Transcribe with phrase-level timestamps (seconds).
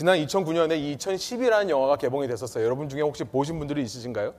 [0.00, 2.64] 지난 2009년에 2010이라는 영화가 개봉이 됐었어요.
[2.64, 4.32] 여러분 중에 혹시 보신 분들이 있으신가요?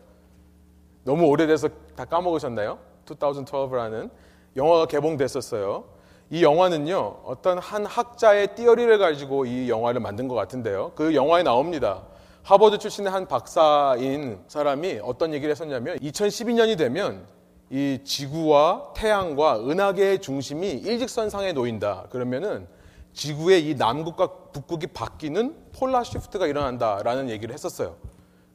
[1.04, 2.80] 너무 오래돼서 다 까먹으셨나요?
[3.06, 4.10] 2012라는
[4.56, 5.84] 영화가 개봉됐었어요.
[6.32, 10.94] 이 영화는요, 어떤 한 학자의 띠어리를 가지고 이 영화를 만든 것 같은데요.
[10.96, 12.08] 그 영화에 나옵니다.
[12.42, 17.28] 하버드 출신의 한 박사인 사람이 어떤 얘기를 했었냐면 2012년이 되면
[17.70, 22.08] 이 지구와 태양과 은하계의 중심이 일직선상에 놓인다.
[22.10, 22.66] 그러면은
[23.14, 27.96] 지구의 이 남극과 북극이 바뀌는 폴라 시프트가 일어난다라는 얘기를 했었어요.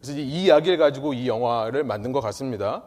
[0.01, 2.85] 그래서 이 이야기를 가지고 이 영화를 만든 것 같습니다.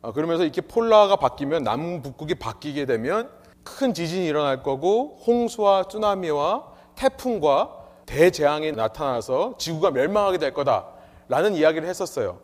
[0.00, 3.30] 어, 그러면서 이렇게 폴라가 바뀌면 남북극이 바뀌게 되면
[3.62, 6.64] 큰 지진이 일어날 거고 홍수와 쓰나미와
[6.96, 12.40] 태풍과 대재앙이 나타나서 지구가 멸망하게 될 거다라는 이야기를 했었어요.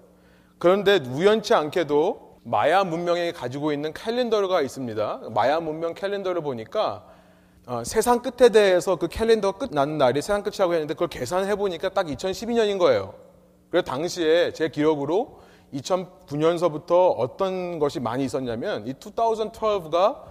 [0.58, 5.20] 그런데 우연치 않게도 마야 문명이 가지고 있는 캘린더가 있습니다.
[5.34, 7.04] 마야 문명 캘린더를 보니까
[7.68, 11.90] 어, 세상 끝에 대해서 그 캘린더 끝 나는 날이 세상 끝이라고 했는데 그걸 계산해 보니까
[11.90, 13.12] 딱 2012년인 거예요.
[13.70, 15.40] 그래서 당시에 제 기억으로
[15.74, 20.22] 2009년서부터 어떤 것이 많이 있었냐면 이 2012가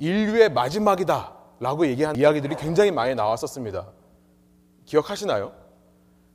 [0.00, 3.86] 인류의 마지막이다 라고 얘기한 이야기들이 굉장히 많이 나왔었습니다.
[4.86, 5.52] 기억하시나요?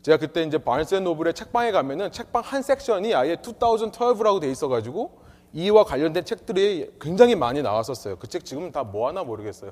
[0.03, 5.19] 제가 그때 이제 바른스 노블의 책방에 가면은 책방 한 섹션이 아예 2012라고 돼 있어가지고
[5.52, 8.16] 이와 관련된 책들이 굉장히 많이 나왔었어요.
[8.16, 9.72] 그 책 지금 다 뭐 하나 모르겠어요.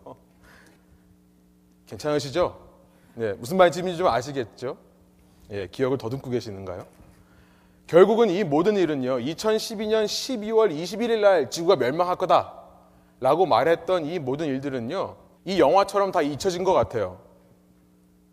[1.87, 2.57] 괜찮으시죠?
[3.15, 4.77] 네, 무슨 말인지 좀 아시겠죠?
[5.51, 6.85] 예, 기억을 더듬고 계시는가요?
[7.87, 12.53] 결국은 이 모든 일은요, 2012년 12월 21일 날 지구가 멸망할 거다.
[13.19, 17.19] 라고 말했던 이 모든 일들은요, 이 영화처럼 다 잊혀진 것 같아요.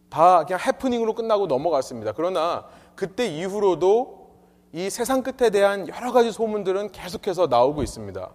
[0.08, 2.12] 다 그냥 해프닝으로 끝나고 넘어갔습니다.
[2.12, 2.64] 그러나
[2.94, 4.20] 그때 이후로도
[4.72, 8.30] 이 세상 끝에 대한 여러 가지 소문들은 계속해서 나오고 있습니다.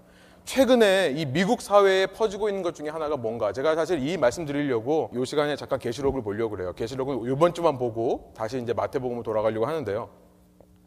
[0.45, 5.09] 최근에 이 미국 사회에 퍼지고 있는 것 중에 하나가 뭔가 제가 사실 이 말씀 드리려고
[5.15, 6.71] 이 시간에 잠깐 게시록을 보려고 그래요.
[6.73, 10.07] 게시록은 이번 주만 보고 다시 이제 마태복음으로 돌아가려고 하는데요.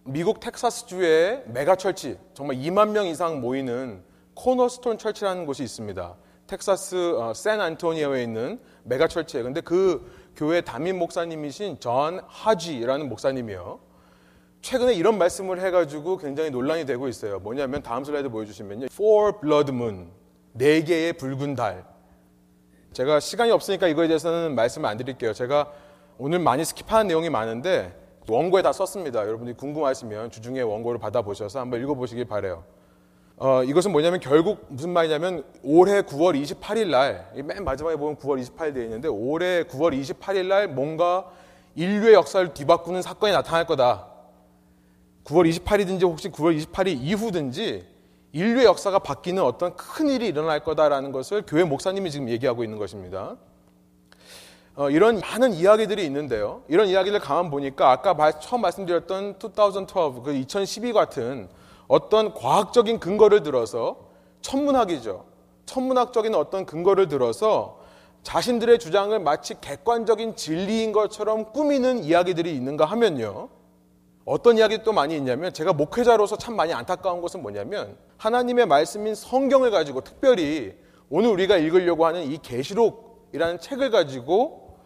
[0.04, 6.16] 미국 텍사스주의 메가 철치 정말 2만 명 이상 모이는 코너스톤 철치라는 곳이 있습니다.
[6.46, 9.44] 텍사스 어, 샌 안토니오에 있는 메가 철치예요.
[9.44, 13.87] 근데 그 교회 담임 목사님이신 전 하지라는 목사님이요.
[14.68, 17.38] 최근에 이런 말씀을 해가지고 굉장히 논란이 되고 있어요.
[17.38, 18.88] 뭐냐면 다음 슬라이드 보여주시면요.
[18.92, 20.10] Four Blood Moon,
[20.52, 21.86] 네 개의 붉은 달.
[22.92, 25.32] 제가 시간이 없으니까 이거에 대해서는 말씀을 안 드릴게요.
[25.32, 25.72] 제가
[26.18, 29.20] 오늘 많이 skip하는 내용이 많은데 원고에 다 썼습니다.
[29.20, 32.62] 여러분들이 궁금하시면 주중에 원고를 받아보셔서 한번 읽어보시길 바래요.
[33.38, 38.74] 어, 이것은 뭐냐면 결국 무슨 말이냐면 올해 9월 28일 날, 맨 마지막에 보면 9월 28일
[38.74, 41.24] 되어 있는데 올해 9월 28일 날 뭔가
[41.74, 44.17] 인류의 역사를 뒤바꾸는 사건이 나타날 거다.
[45.28, 47.86] 9월 28일든지 혹시 9월 28일 이후든지
[48.32, 53.36] 인류의 역사가 바뀌는 어떤 큰 일이 일어날 거다라는 것을 교회 목사님이 지금 얘기하고 있는 것입니다.
[54.74, 56.62] 어, 이런 많은 이야기들이 있는데요.
[56.68, 61.48] 이런 이야기를 가만 보니까 아까 처음 말씀드렸던 2012, 그 2012 같은
[61.88, 64.08] 어떤 과학적인 근거를 들어서
[64.40, 65.24] 천문학이죠.
[65.66, 67.80] 천문학적인 어떤 근거를 들어서
[68.22, 73.48] 자신들의 주장을 마치 객관적인 진리인 것처럼 꾸미는 이야기들이 있는가 하면요.
[74.28, 79.70] 어떤 이야기 또 많이 있냐면 제가 목회자로서 참 많이 안타까운 것은 뭐냐면 하나님의 말씀인 성경을
[79.70, 80.74] 가지고 특별히
[81.08, 84.76] 오늘 우리가 읽으려고 하는 이 계시록이라는 책을 가지고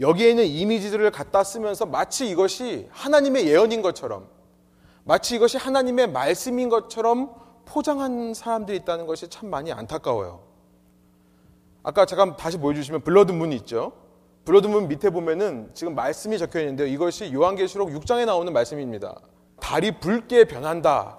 [0.00, 4.28] 여기에 있는 이미지들을 갖다 쓰면서 마치 이것이 하나님의 예언인 것처럼
[5.04, 7.34] 마치 이것이 하나님의 말씀인 것처럼
[7.66, 10.40] 포장한 사람들이 있다는 것이 참 많이 안타까워요.
[11.82, 13.92] 아까 잠깐 다시 보여주시면 Blood Moon이 있죠.
[14.46, 16.86] Blood Moon 밑에 보면은 지금 말씀이 적혀 있는데요.
[16.86, 19.16] 이것이 요한계시록 6장에 나오는 말씀입니다.
[19.58, 21.18] 달이 붉게 변한다.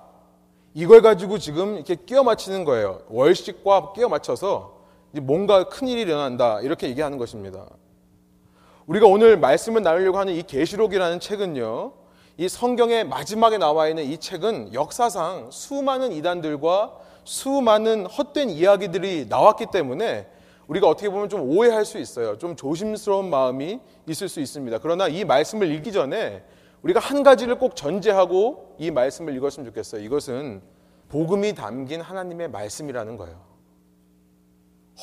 [0.74, 3.02] 이걸 가지고 지금 이렇게 끼워 맞히는 거예요.
[3.10, 4.78] 월식과 끼워 맞춰서
[5.12, 6.62] 뭔가 큰 일이 일어난다.
[6.62, 7.66] 이렇게 얘기하는 것입니다.
[8.86, 11.92] 우리가 오늘 말씀을 나누려고 하는 이 계시록이라는 책은요.
[12.38, 16.94] 이 성경의 마지막에 나와 있는 이 책은 역사상 수많은 이단들과
[17.26, 20.28] 수많은 헛된 이야기들이 나왔기 때문에
[20.68, 22.38] 우리가 어떻게 보면 좀 오해할 수 있어요.
[22.38, 24.80] 좀 조심스러운 마음이 있을 수 있습니다.
[24.80, 26.44] 그러나 이 말씀을 읽기 전에
[26.82, 30.04] 우리가 한 가지를 꼭 전제하고 이 말씀을 읽었으면 좋겠어요.
[30.04, 30.62] 이것은
[31.10, 33.48] 복음이 담긴 하나님의 말씀이라는 거예요.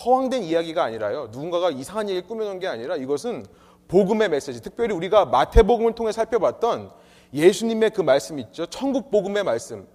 [0.04, 1.28] 허황된 이야기가 아니라요.
[1.30, 3.46] 누군가가 이상한 얘기 꾸며놓은 게 아니라 이것은
[3.88, 4.60] 복음의 메시지.
[4.60, 6.90] 특별히 우리가 마태복음을 통해 살펴봤던
[7.32, 8.66] 예수님의 그 말씀 있죠.
[8.66, 9.86] 천국 복음의 말씀.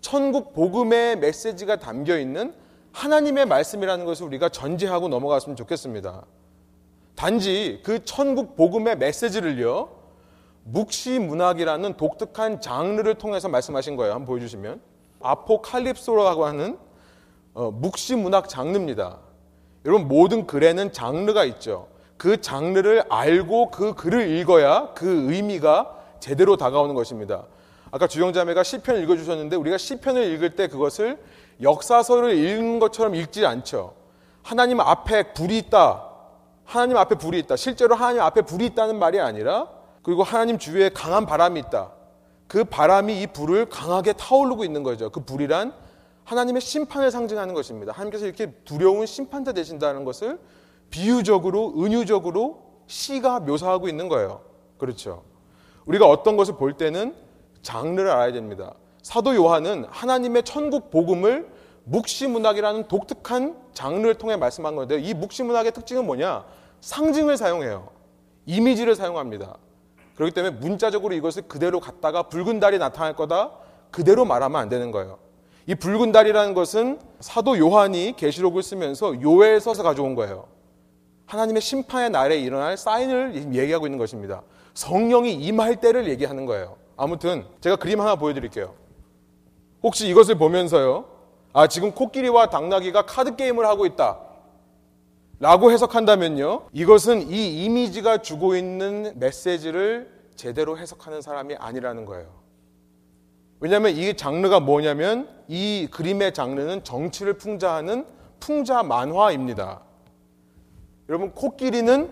[0.00, 2.54] 천국 복음의 메시지가 담겨 있는
[2.92, 6.24] 하나님의 말씀이라는 것을 우리가 전제하고 넘어갔으면 좋겠습니다.
[7.14, 9.88] 단지 그 천국 복음의 메시지를요,
[10.64, 14.14] 묵시 문학이라는 독특한 장르를 통해서 말씀하신 거예요.
[14.14, 14.80] 한번 보여주시면.
[15.20, 16.78] 아포칼립소라고 하는
[17.54, 19.18] 어, 묵시 문학 장르입니다.
[19.84, 21.88] 여러분, 모든 글에는 장르가 있죠.
[22.16, 27.46] 그 장르를 알고 그 글을 읽어야 그 의미가 제대로 다가오는 것입니다.
[27.90, 31.18] 아까 주영자매가 시편 읽어주셨는데 우리가 시편을 읽을 때 그것을
[31.60, 33.94] 역사서를 읽는 것처럼 읽지 않죠.
[34.42, 36.08] 하나님 앞에 불이 있다.
[36.64, 37.56] 하나님 앞에 불이 있다.
[37.56, 39.68] 실제로 하나님 앞에 불이 있다는 말이 아니라
[40.02, 41.92] 그리고 하나님 주위에 강한 바람이 있다.
[42.48, 45.10] 그 바람이 이 불을 강하게 타오르고 있는 거죠.
[45.10, 45.72] 그 불이란
[46.24, 47.92] 하나님의 심판을 상징하는 것입니다.
[47.92, 50.38] 하나님께서 이렇게 두려운 심판자 되신다는 것을
[50.90, 54.42] 비유적으로, 은유적으로 시가 묘사하고 있는 거예요.
[54.78, 55.22] 그렇죠.
[55.86, 57.14] 우리가 어떤 것을 볼 때는
[57.62, 58.74] 장르를 알아야 됩니다.
[59.02, 61.50] 사도 요한은 하나님의 천국 복음을
[61.84, 66.44] 묵시문학이라는 독특한 장르를 통해 말씀한 건데 이 묵시문학의 특징은 뭐냐?
[66.80, 67.88] 상징을 사용해요.
[68.46, 69.56] 이미지를 사용합니다.
[70.14, 73.50] 그렇기 때문에 문자적으로 이것을 그대로 갖다가 붉은 달이 나타날 거다
[73.90, 75.18] 그대로 말하면 안 되는 거예요.
[75.66, 80.46] 이 붉은 달이라는 것은 사도 요한이 계시록을 쓰면서 요엘 서서 가져온 거예요.
[81.26, 84.42] 하나님의 심판의 날에 일어날 사인을 얘기하고 있는 것입니다.
[84.74, 86.76] 성령이 임할 때를 얘기하는 거예요.
[86.96, 88.74] 아무튼 제가 그림 하나 보여드릴게요.
[89.82, 91.06] 혹시 이것을 보면서요,
[91.52, 94.18] 아 지금 코끼리와 당나귀가 카드 게임을 하고 있다.
[95.40, 102.28] 라고 해석한다면요, 이것은 이 이미지가 주고 있는 메시지를 제대로 해석하는 사람이 아니라는 거예요.
[103.58, 108.06] 왜냐하면 이 장르가 뭐냐면 이 그림의 장르는 정치를 풍자하는
[108.40, 109.82] 풍자 만화입니다.
[111.08, 112.10] 여러분 코끼리는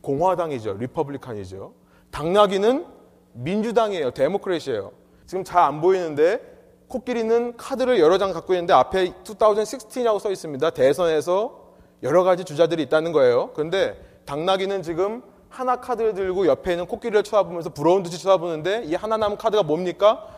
[0.00, 0.74] 공화당이죠.
[0.74, 1.72] Republican이죠.
[2.10, 2.86] 당나귀는
[3.34, 4.10] 민주당이에요.
[4.12, 4.92] Democracy예요.
[5.26, 6.51] 지금 잘 안 보이는데
[6.92, 10.70] 코끼리는 카드를 여러 장 갖고 있는데 앞에 2016이라고 써 있습니다.
[10.70, 11.72] 대선에서
[12.02, 13.50] 여러 가지 주자들이 있다는 거예요.
[13.54, 19.16] 그런데 당나귀는 지금 하나 카드를 들고 옆에 있는 코끼리를 쳐다보면서 부러운 듯이 쳐다보는데 이 하나
[19.16, 20.28] 남은 카드가 뭡니까?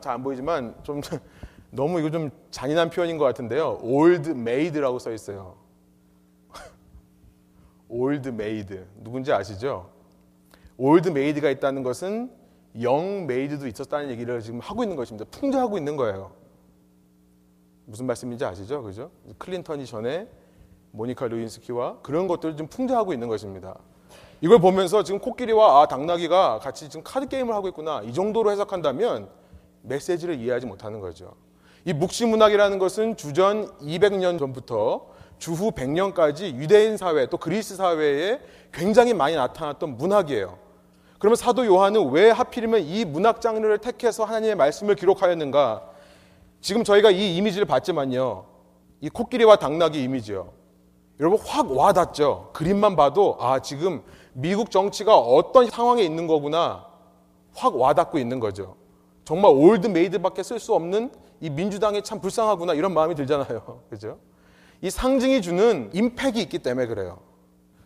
[0.00, 1.00] 잘 안 보이지만 좀
[1.70, 3.80] 너무 이거 좀 잔인한 표현인 것 같은데요.
[3.82, 5.56] Old Maid라고 써 있어요.
[7.88, 9.90] Old Maid 누군지 아시죠?
[10.76, 12.30] Old Maid가 있다는 것은
[12.80, 15.28] young maid도 있었다는 얘기를 지금 하고 있는 것입니다.
[15.30, 16.32] 풍자하고 있는 거예요.
[17.86, 18.82] 무슨 말씀인지 아시죠?
[18.82, 19.10] 그죠?
[19.38, 20.28] 클린턴이 전에
[20.90, 23.78] 모니카 루인스키와 그런 것들을 좀 풍자하고 있는 것입니다.
[24.40, 28.02] 이걸 보면서 지금 코끼리와 아, 당나귀가 같이 지금 카드 게임을 하고 있구나.
[28.02, 29.28] 이 정도로 해석한다면
[29.82, 31.34] 메시지를 이해하지 못하는 거죠.
[31.84, 35.06] 이 묵시문학이라는 것은 주전 200년 전부터
[35.38, 38.40] 주후 100년까지 유대인 사회 또 그리스 사회에
[38.72, 40.63] 굉장히 많이 나타났던 문학이에요.
[41.18, 45.82] 그러면 사도 요한은 왜 하필이면 이 문학 장르를 택해서 하나님의 말씀을 기록하였는가?
[46.60, 48.46] 지금 저희가 이 이미지를 봤지만요.
[49.00, 50.52] 이 코끼리와 당나귀 이미지요.
[51.20, 52.50] 여러분 확 와닿죠?
[52.52, 54.02] 그림만 봐도 아, 지금
[54.32, 56.86] 미국 정치가 어떤 상황에 있는 거구나.
[57.54, 58.76] 확 와닿고 있는 거죠.
[59.24, 63.80] 정말 Old Maid밖에 쓸 수 없는 이 민주당이 참 불쌍하구나 이런 마음이 들잖아요.
[63.90, 64.18] 그죠?
[64.80, 67.18] 이 상징이 주는 impact이 있기 때문에 그래요.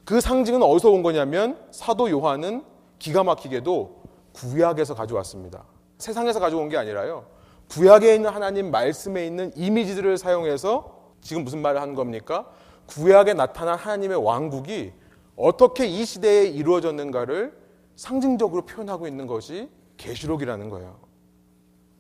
[0.05, 2.65] 그 상징은 어디서 온 거냐면 사도 요한은
[2.99, 4.03] 기가 막히게도
[4.33, 5.65] 구약에서 가져왔습니다.
[5.99, 7.27] 세상에서 가져온 게 아니라요.
[7.69, 12.47] 구약에 있는 하나님 말씀에 있는 이미지들을 사용해서 지금 무슨 말을 한 겁니까?
[12.87, 14.93] 구약에 나타난 하나님의 왕국이
[15.37, 17.56] 어떻게 이 시대에 이루어졌는가를
[17.97, 21.09] 상징적으로 표현하고 있는 것이 계시록이라는 거예요.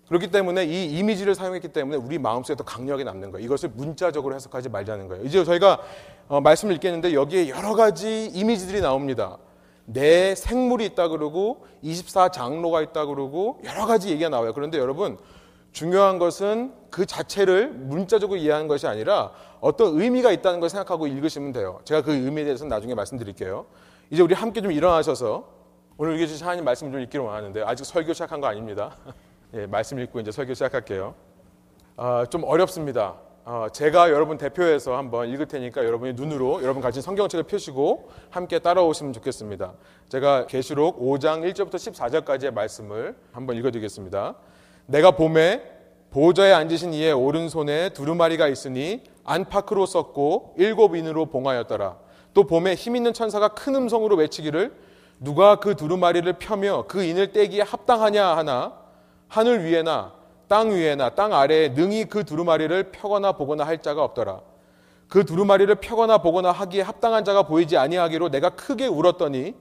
[0.08, 3.44] 그렇기 때문에 이 이미지를 사용했기 때문에 우리 마음속에 더 강력하게 남는 거예요.
[3.44, 5.24] 이것을 문자적으로 해석하지 말자는 거예요.
[5.24, 5.80] 이제 저희가
[6.28, 9.38] 어, 말씀을 읽겠는데 여기에 여러 가지 이미지들이 나옵니다.
[9.90, 14.52] 내 생물이 있다 그러고 24장로가 있다 그러고 여러 가지 얘기가 나와요.
[14.52, 15.16] 그런데 여러분
[15.72, 21.80] 중요한 것은 그 자체를 문자적으로 이해하는 것이 아니라 어떤 의미가 있다는 걸 생각하고 읽으시면 돼요.
[21.84, 23.64] 제가 그 의미에 대해서는 나중에 말씀드릴게요.
[24.10, 25.48] 이제 우리 함께 좀 일어나셔서
[25.96, 28.94] 오늘 읽으신 하나님 말씀 좀 읽기로 원하는데 아직 설교 시작한 거 아닙니다.
[29.54, 31.14] 예, 말씀 읽고 이제 설교 시작할게요.
[31.96, 33.16] 아, 좀 어렵습니다.
[33.50, 39.14] 아, 제가 여러분 대표해서 한번 읽을 테니까 여러분이 눈으로 여러분 가진 성경책을 펴시고 함께 따라오시면
[39.14, 39.72] 좋겠습니다.
[40.10, 44.34] 제가 계시록 5장 1절부터 14절까지의 말씀을 한번 읽어드리겠습니다.
[44.84, 45.62] 내가 봄에
[46.10, 51.96] 보좌에 앉으신 이의 오른손에 두루마리가 있으니 안팎으로 썼고 일곱 인으로 봉하였더라.
[52.34, 54.74] 또 봄에 힘 있는 천사가 큰 음성으로 외치기를
[55.20, 58.74] 누가 그 두루마리를 펴며 그 인을 떼기에 합당하냐 하나
[59.26, 60.17] 하늘 위에나
[60.48, 64.40] 땅 위에나 땅 아래에 능히 그 두루마리를 펴거나 보거나 할 자가 없더라.
[65.08, 69.54] 그 두루마리를 펴거나 보거나 하기에 합당한 자가 보이지 아니하기로 내가 크게 울었더니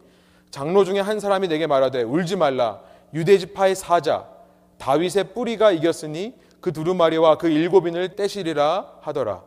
[0.50, 2.80] 장로 중에 한 사람이 내게 말하되 울지 말라
[3.14, 4.28] 유대 지파의 사자
[4.78, 9.42] 다윗의 뿌리가 이겼으니 그 두루마리와 그 일곱인을 떼시리라 하더라.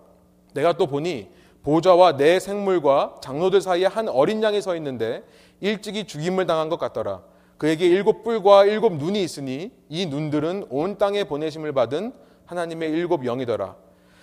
[0.55, 1.29] 내가 또 보니
[1.63, 5.23] 보좌와 내 생물과 장로들 사이에 한 어린 양이 서 있는데
[5.61, 7.21] 일찍이 죽임을 당한 것 같더라.
[7.61, 12.15] 그에게 일곱 뿔과 일곱 눈이 있으니 이 눈들은 온 땅에 보내심을 받은
[12.47, 13.77] 하나님의 일곱 영이더라.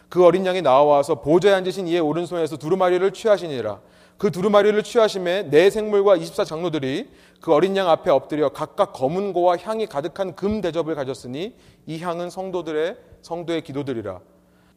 [0.10, 3.79] 그 어린 양이 나와서 보좌에 앉으신 이의 오른손에서 두루마리를 취하시니라.
[4.17, 9.58] 그 두루마리를 취하심에 네 생물과 24 장로들이 그 어린 양 앞에 엎드려 각각 검은 고와
[9.58, 11.53] 향이 가득한 금 대접을 가졌으니
[11.86, 14.20] 이 향은 성도들의 성도의 기도들이라.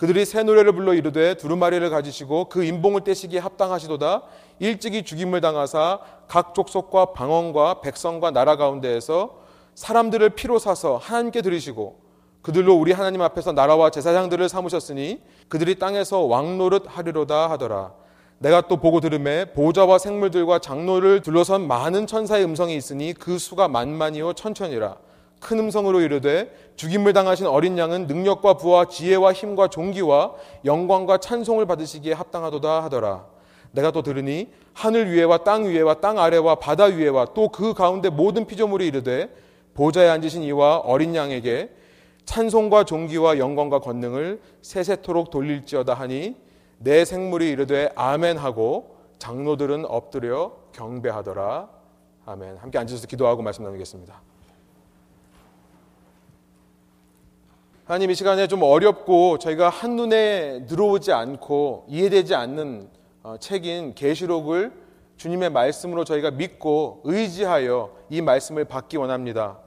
[0.00, 4.22] 그들이 새 노래를 불러 이르되 두루마리를 가지시고 그 인봉을 떼시기에 합당하시도다
[4.58, 9.40] 일찍이 죽임을 당하사 각 족속과 방언과 백성과 나라 가운데에서
[9.74, 12.00] 사람들을 피로 사서 하나님께 드리시고
[12.40, 17.92] 그들로 우리 하나님 앞에서 나라와 제사장들을 삼으셨으니 그들이 땅에서 왕노릇 하리로다 하더라.
[18.38, 24.32] 내가 또 보고 들음에 보좌와 생물들과 장로를 둘러선 많은 천사의 음성이 있으니 그 수가 만만이요
[24.32, 24.96] 천천이라.
[25.40, 32.12] 큰 음성으로 이르되 죽임을 당하신 어린 양은 능력과 부와 지혜와 힘과 존귀와 영광과 찬송을 받으시기에
[32.12, 33.26] 합당하도다 하더라.
[33.72, 38.46] 내가 또 들으니 하늘 위에와 땅 위에와 땅 아래와 바다 위에와 또 그 가운데 모든
[38.46, 39.34] 피조물이 이르되
[39.74, 41.70] 보좌에 앉으신 이와 어린 양에게
[42.24, 46.36] 찬송과 존귀와 영광과 권능을 세세토록 돌릴지어다 하니
[46.78, 51.68] 내 생물이 이르되 아멘 하고 장로들은 엎드려 경배하더라.
[52.26, 52.56] 아멘.
[52.58, 54.29] 함께 앉으셔서 기도하고 말씀 나누겠습니다.
[57.90, 62.88] 하나님 이 시간에 좀 어렵고 저희가 한눈에 들어오지 않고 이해되지 않는
[63.24, 64.70] 어, 책인 계시록을
[65.16, 69.58] 주님의 말씀으로 저희가 믿고 의지하여 이 말씀을 받기 원합니다.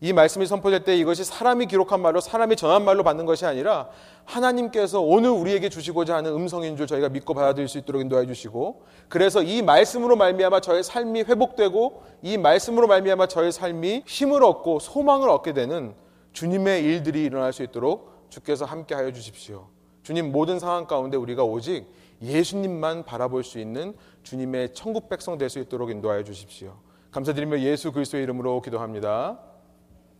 [0.00, 3.88] 이 말씀이 선포될 때 이것이 사람이 기록한 말로 사람이 전한 말로 받는 것이 아니라
[4.24, 9.42] 하나님께서 오늘 우리에게 주시고자 하는 음성인 줄 저희가 믿고 받아들일 수 있도록 인도해 주시고 그래서
[9.42, 15.52] 이 말씀으로 말미암아 저의 삶이 회복되고 이 말씀으로 말미암아 저의 삶이 힘을 얻고 소망을 얻게
[15.52, 16.03] 되는
[16.34, 19.68] 주님의 일들이 일어날 수 있도록 주께서 함께 하여 주십시오.
[20.02, 21.86] 주님 모든 상황 가운데 우리가 오직
[22.20, 26.76] 예수님만 바라볼 수 있는 주님의 천국 백성 될 수 있도록 인도하여 주십시오.
[27.12, 29.38] 감사드리며 예수 그리스도의 이름으로 기도합니다.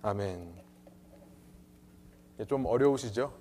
[0.03, 0.55] 아멘.
[2.47, 3.33] 좀 어려우시죠?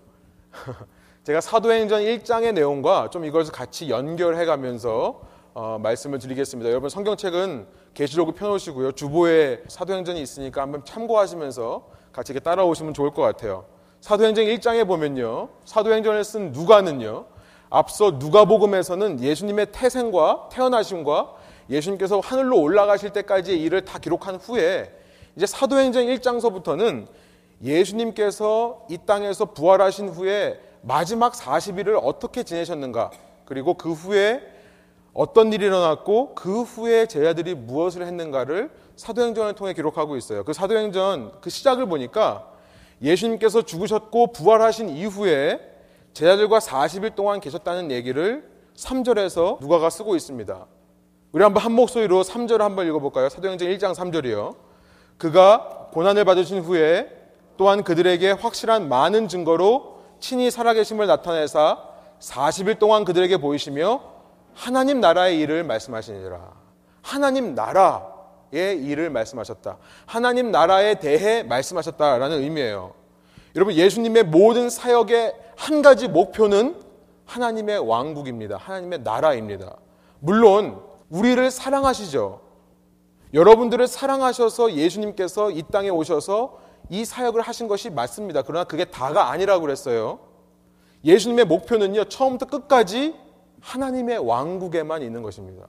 [1.23, 5.21] 제가 사도행전 1장의 내용과 좀 이것을 같이 연결해 가면서
[5.53, 6.71] 어, 말씀을 드리겠습니다.
[6.71, 8.93] 여러분 성경책은 계시록을 펴놓으시고요.
[8.93, 13.65] 주보에 사도행전이 있으니까 한번 참고하시면서 같이 이렇게 따라오시면 좋을 것 같아요.
[14.01, 15.49] 사도행전 1장에 보면요.
[15.65, 17.25] 사도행전을 쓴 누가는요.
[17.69, 21.33] 앞서 누가복음에서는 예수님의 태생과 태어나심과
[21.69, 24.93] 예수님께서 하늘로 올라가실 때까지의 일을 다 기록한 후에
[25.35, 27.07] 이제 사도행전 1장서부터는
[27.63, 33.09] 예수님께서 이 땅에서 부활하신 후에 마지막 40일을 어떻게 지내셨는가,
[33.45, 34.41] 그리고 그 후에
[35.13, 40.43] 어떤 일이 일어났고 그 후에 제자들이 무엇을 했는가를 사도행전을 통해 기록하고 있어요.
[40.43, 42.47] 그 사도행전 그 시작을 보니까
[43.01, 45.59] 예수님께서 죽으셨고 부활하신 이후에
[46.13, 50.65] 제자들과 40일 동안 계셨다는 얘기를 3절에서 누가가 쓰고 있습니다.
[51.31, 53.29] 우리 한번 한 목소리로 3절을 한번 읽어볼까요?
[53.29, 54.55] 사도행전 1장 3절이요.
[55.17, 57.09] 그가 고난을 받으신 후에
[57.57, 61.79] 또한 그들에게 확실한 많은 증거로 친히 살아계심을 나타내사
[62.19, 64.01] 40일 동안 그들에게 보이시며
[64.53, 66.51] 하나님 나라의 일을 말씀하시니라.
[67.01, 68.12] 하나님 나라의
[68.53, 69.77] 일을 말씀하셨다.
[70.05, 72.93] 하나님 나라에 대해 말씀하셨다라는 의미예요.
[73.55, 76.75] 여러분 예수님의 모든 사역의 한 가지 목표는
[77.25, 78.57] 하나님의 왕국입니다.
[78.57, 79.77] 하나님의 나라입니다.
[80.19, 82.41] 물론 우리를 사랑하시죠.
[83.33, 88.43] 여러분들을 사랑하셔서 예수님께서 이 땅에 오셔서 이 사역을 하신 것이 맞습니다.
[88.43, 90.19] 그러나 그게 다가 아니라고 그랬어요.
[91.03, 93.15] 예수님의 목표는요, 처음부터 끝까지
[93.61, 95.65] 하나님의 왕국에만 있는 것입니다.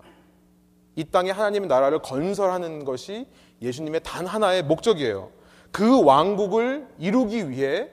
[0.96, 3.26] 이 땅에 하나님의 나라를 건설하는 것이
[3.62, 5.30] 예수님의 단 하나의 목적이에요.
[5.72, 7.88] 그 왕국을 이루기 위해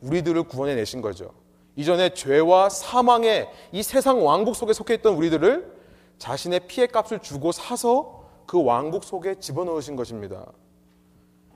[0.00, 1.30] 우리들을 구원해 내신 거죠.
[1.76, 5.76] 이전에 죄와 사망의 이 세상 왕국 속에 속해 있던 우리들을
[6.18, 10.46] 자신의 피해 값을 주고 사서 그 왕국 속에 집어넣으신 것입니다.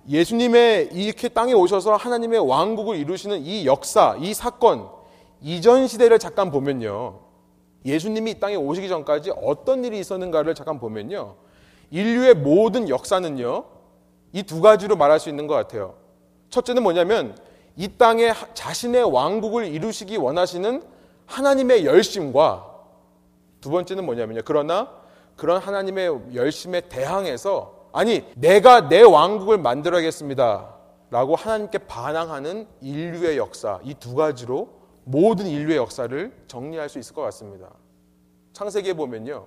[0.08, 4.88] 예수님의 이렇게 땅에 오셔서 하나님의 왕국을 이루시는 이 역사, 이 사건,
[5.40, 7.20] 이전 시대를 잠깐 보면요.
[7.84, 11.36] 예수님이 이 땅에 오시기 전까지 어떤 일이 있었는가를 잠깐 보면요.
[11.90, 13.64] 인류의 모든 역사는요.
[14.32, 15.94] 이 두 가지로 말할 수 있는 것 같아요.
[16.50, 17.36] 첫째는 뭐냐면
[17.76, 20.82] 이 땅에 자신의 왕국을 이루시기 원하시는
[21.26, 22.66] 하나님의 열심과
[23.60, 24.42] 두 번째는 뭐냐면요.
[24.44, 24.90] 그러나
[25.36, 30.74] 그런 하나님의 열심에 대항해서 아니 내가 내 왕국을 만들어야겠습니다.
[31.10, 34.68] 라고 하나님께 반항하는 인류의 역사 이 두 가지로
[35.04, 37.70] 모든 인류의 역사를 정리할 수 있을 것 같습니다.
[38.52, 39.46] 창세기에 보면요.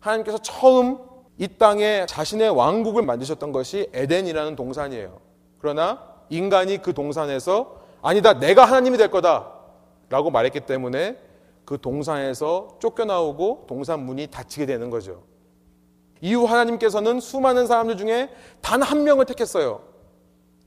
[0.00, 0.98] 하나님께서 처음
[1.38, 5.20] 이 땅에 자신의 왕국을 만드셨던 것이 에덴이라는 동산이에요.
[5.58, 9.52] 그러나 인간이 그 동산에서 아니다 내가 하나님이 될 거다
[10.08, 11.18] 라고 말했기 때문에
[11.64, 15.22] 그 동산에서 쫓겨나오고 동산 문이 닫히게 되는 거죠.
[16.20, 18.30] 이후 하나님께서는 수많은 사람들 중에
[18.60, 19.82] 단 한 명을 택했어요.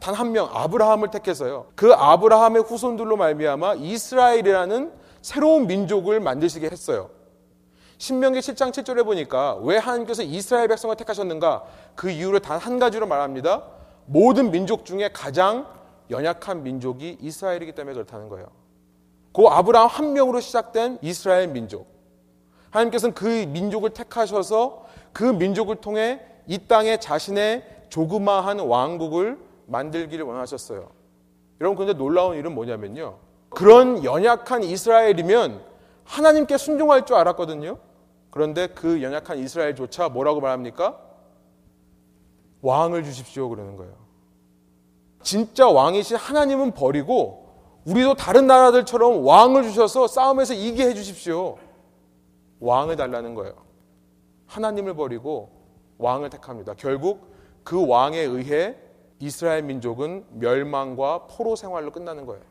[0.03, 1.67] 단 한 명, 아브라함을 택했어요.
[1.75, 4.91] 그 아브라함의 후손들로 말미암아 이스라엘이라는
[5.21, 7.09] 새로운 민족을 만드시게 했어요.
[7.99, 11.63] 신명기 7장 7절에 보니까 왜 하나님께서 이스라엘 백성을 택하셨는가?
[11.95, 13.63] 그 이유를 단 한 가지로 말합니다.
[14.05, 15.67] 모든 민족 중에 가장
[16.09, 18.47] 연약한 민족이 이스라엘이기 때문에 그렇다는 거예요.
[19.31, 21.87] 그 아브라함 한 명으로 시작된 이스라엘 민족.
[22.71, 24.83] 하나님께서는 그 민족을 택하셔서
[25.13, 30.89] 그 민족을 통해 이 땅에 자신의 조그마한 왕국을 만들기를 원하셨어요.
[31.61, 33.17] 여러분, 근데 놀라운 일은 뭐냐면요.
[33.49, 35.63] 그런 연약한 이스라엘이면
[36.03, 37.77] 하나님께 순종할 줄 알았거든요.
[38.29, 40.99] 그런데 그 연약한 이스라엘조차 뭐라고 말합니까?
[42.61, 43.49] 왕을 주십시오.
[43.49, 43.93] 그러는 거예요.
[45.21, 47.43] 진짜 왕이신 하나님은 버리고
[47.85, 51.57] 우리도 다른 나라들처럼 왕을 주셔서 싸움에서 이기게 해 주십시오.
[52.59, 53.53] 왕을 달라는 거예요.
[54.47, 55.51] 하나님을 버리고
[55.97, 56.73] 왕을 택합니다.
[56.77, 58.75] 결국 그 왕에 의해
[59.23, 62.43] 이스라엘 민족은 멸망과 포로 생활로 끝나는 거예요.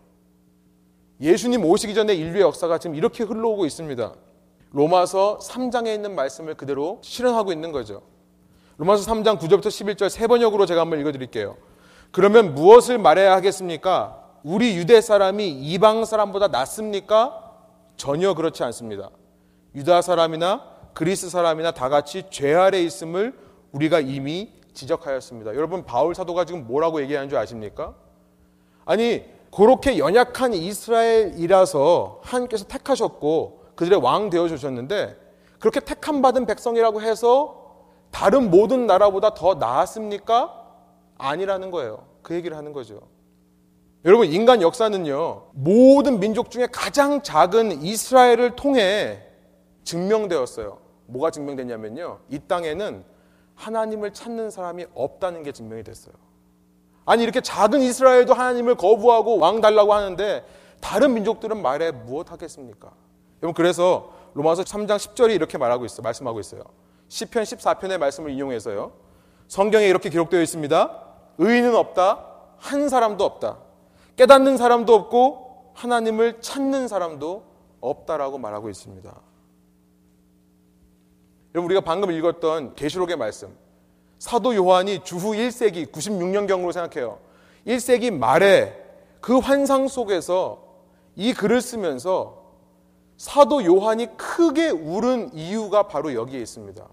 [1.21, 4.15] 예수님 오시기 전에 인류의 역사가 지금 이렇게 흘러오고 있습니다.
[4.71, 8.01] 로마서 3장에 있는 말씀을 그대로 실현하고 있는 거죠.
[8.79, 11.59] 로마서 3장 9절부터 11절 세 번역으로 제가 한번 읽어 드릴게요.
[12.11, 14.19] 그러면 무엇을 말해야 하겠습니까?
[14.43, 17.53] 우리 유대 사람이 이방 사람보다 낫습니까?
[17.97, 19.11] 전혀 그렇지 않습니다.
[19.75, 20.65] 유다 사람이나
[20.95, 23.39] 그리스 사람이나 다 같이 죄 아래 있음을
[23.73, 25.55] 우리가 이미 지적하였습니다.
[25.55, 27.95] 여러분 바울 사도가 지금 뭐라고 얘기하는 줄 아십니까?
[28.85, 29.25] 아니
[29.55, 35.17] 그렇게 연약한 이스라엘이라서 하나님께서 택하셨고 그들의 왕 되어 주셨는데
[35.59, 37.63] 그렇게 택함 받은 백성이라고 해서
[38.11, 40.59] 다른 모든 나라보다 더 나았습니까?
[41.19, 42.05] 아니라는 거예요.
[42.23, 43.01] 그 얘기를 하는 거죠.
[44.05, 49.23] 여러분, 인간 역사는요, 모든 민족 중에 가장 작은 이스라엘을 통해
[49.85, 50.79] 증명되었어요.
[51.07, 53.05] 뭐가 증명됐냐면요, 이 땅에는
[53.55, 56.15] 하나님을 찾는 사람이 없다는 게 증명이 됐어요.
[57.05, 60.45] 아니, 이렇게 작은 이스라엘도 하나님을 거부하고 왕 달라고 하는데,
[60.81, 62.93] 다른 민족들은 말해 무엇 하겠습니까?
[63.43, 66.03] 여러분, 그래서 로마서 3장 10절이 이렇게 말하고 있어요.
[66.03, 66.63] 말씀하고 있어요.
[67.09, 68.93] 10편 14편의 말씀을 인용해서요.
[69.49, 71.03] 성경에 이렇게 기록되어 있습니다.
[71.39, 72.27] 의인은 없다.
[72.59, 73.59] 한 사람도 없다.
[74.17, 77.45] 깨닫는 사람도 없고 하나님을 찾는 사람도
[77.81, 79.13] 없다라고 말하고 있습니다.
[81.55, 83.55] 여러분 우리가 방금 읽었던 계시록의 말씀
[84.19, 87.19] 사도 요한이 주후 1세기 96년경으로 생각해요.
[87.67, 88.73] 1세기 말에
[89.21, 90.63] 그 환상 속에서
[91.17, 92.43] 이 글을 쓰면서
[93.17, 96.89] 사도 요한이 크게 울은 이유가 바로 여기에 있습니다.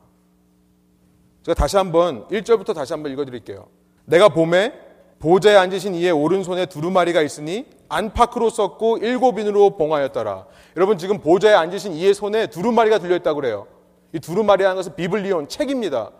[1.43, 3.67] 제가 다시 한번 1절부터 다시 한번 읽어 드릴게요.
[4.05, 4.73] 내가 봄에
[5.19, 10.45] 보좌에 앉으신 이의 오른손에 두루마리가 있으니 안팎으로 썼고 일곱인으로 봉하였더라.
[10.77, 13.67] 여러분 지금 보좌에 앉으신 이의 손에 두루마리가 들려 있다고 그래요.
[14.13, 16.11] 이 두루마리라는 것은 비블리온 책입니다.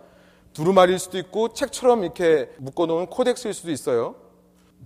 [0.54, 4.16] 두루마리일 수도 있고 책처럼 이렇게 묶어놓은 코덱스일 수도 있어요.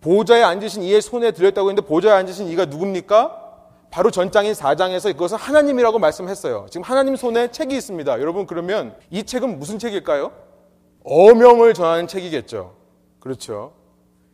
[0.02, 3.42] 보좌에 앉으신 이의 손에 들렸다고 했는데 보좌에 앉으신 이가 누굽니까?
[3.90, 6.66] 바로 전장인 4장에서 이것은 하나님이라고 말씀했어요.
[6.72, 8.20] 지금 하나님 손에 책이 있습니다.
[8.20, 10.32] 여러분 그러면 이 책은 무슨 책일까요?
[11.04, 12.74] 어명을 전하는 책이겠죠.
[13.20, 13.74] 그렇죠.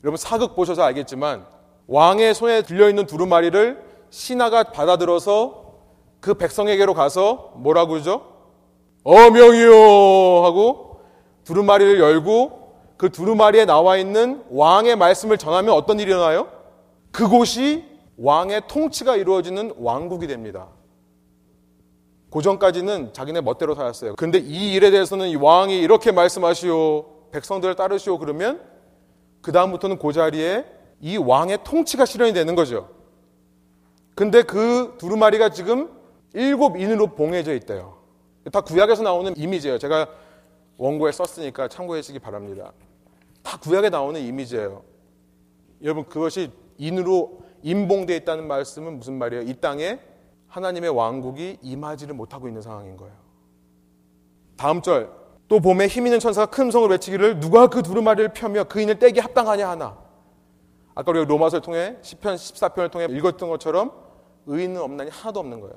[0.03, 1.45] 여러분 사극 보셔서 알겠지만
[1.87, 5.73] 왕의 손에 들려있는 두루마리를 신하가 받아들어서
[6.21, 8.28] 그 백성에게로 가서 뭐라고 그러죠?
[9.03, 11.01] 어명이요 하고
[11.43, 12.59] 두루마리를 열고
[12.97, 16.49] 그 두루마리에 나와 있는 왕의 말씀을 전하면 어떤 일이 일어나요?
[17.11, 17.85] 그곳이
[18.17, 20.67] 왕의 통치가 이루어지는 왕국이 됩니다.
[22.29, 24.15] 고전까지는 자기네 멋대로 살았어요.
[24.15, 27.31] 근데 이 일에 대해서는 이 왕이 이렇게 말씀하시오.
[27.31, 28.19] 백성들을 따르시오.
[28.19, 28.61] 그러면
[29.41, 30.65] 그다음부터는 그 자리에
[30.99, 32.89] 이 왕의 통치가 실현이 되는 거죠.
[34.13, 35.89] 근데 그 두루마리가 지금
[36.33, 37.98] 일곱 인으로 봉해져 있대요.
[38.51, 39.77] 다 구약에서 나오는 이미지예요.
[39.77, 40.07] 제가
[40.77, 42.71] 원고에 썼으니까 참고해 주시기 바랍니다.
[43.43, 44.83] 다 구약에 나오는 이미지예요.
[45.83, 49.43] 여러분 그것이 인으로 인봉되어 있다는 말씀은 무슨 말이에요?
[49.43, 49.99] 이 땅에
[50.47, 53.13] 하나님의 왕국이 임하지를 못하고 있는 상황인 거예요.
[54.57, 55.09] 다음 절.
[55.47, 59.19] 또 봄에 힘 있는 천사가 큰 성을 외치기를 누가 그 두루마리를 펴며 그 인을 떼기
[59.19, 59.97] 합당하냐 하나.
[60.93, 63.91] 아까 우리가 로마서를 통해 10편, 14편을 통해 읽었던 것처럼
[64.45, 65.75] 의인은 없나니 하나도 없는 거예요.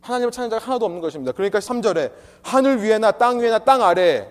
[0.00, 1.32] 하나님을 찾는 자가 하나도 없는 것입니다.
[1.32, 4.28] 그러니까 3절에 하늘 위에나 땅 위에나 땅 아래에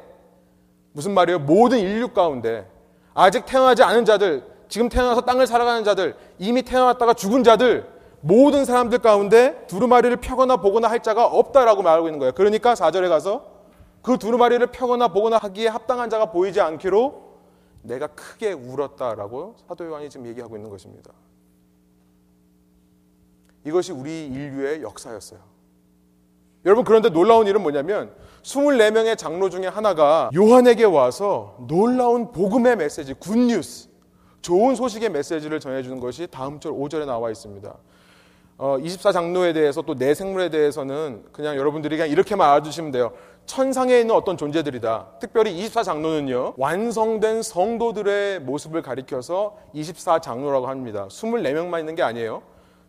[0.94, 1.40] 무슨 말이에요?
[1.40, 2.68] 모든 인류 가운데
[3.14, 7.88] 아직 태어나지 않은 자들, 지금 태어나서 땅을 살아가는 자들, 이미 태어났다가 죽은 자들,
[8.22, 12.32] 모든 사람들 가운데 두루마리를 펴거나 보거나 할 자가 없다라고 말하고 있는 거예요.
[12.34, 13.46] 그러니까 4절에 가서
[14.02, 17.28] 그 두루마리를 펴거나 보거나 하기에 합당한 자가 보이지 않기로
[17.84, 21.12] 내가 크게 울었다라고 사도 요한이 지금 얘기하고 있는 것입니다.
[23.64, 25.40] 이것이 우리 인류의 역사였어요.
[26.66, 28.12] 여러분 그런데 놀라운 일은 뭐냐면
[28.44, 33.90] 24명의 장로 중에 하나가 요한에게 와서 놀라운 복음의 메시지, 굿뉴스,
[34.42, 37.76] 좋은 소식의 메시지를 전해주는 것이 다음 절 5절에 나와 있습니다.
[38.60, 43.12] 어, 24장로에 대해서 또 내생물에 대해서는 그냥 여러분들이 그냥 이렇게만 알아두시면 돼요.
[43.46, 45.08] 천상에 있는 어떤 존재들이다.
[45.20, 51.08] 특별히 24장로는요, 완성된 성도들의 모습을 가리켜서 24장로라고 합니다.
[51.10, 52.42] 24명만 있는 게 아니에요.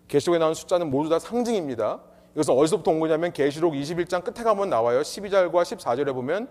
[0.08, 2.00] 계시록에 나온 숫자는 모두 다 상징입니다.
[2.38, 5.00] 이것은 어디서부터 온 거냐면 계시록 21장 끝에 가면 나와요.
[5.00, 6.46] 12절과 14절에 보면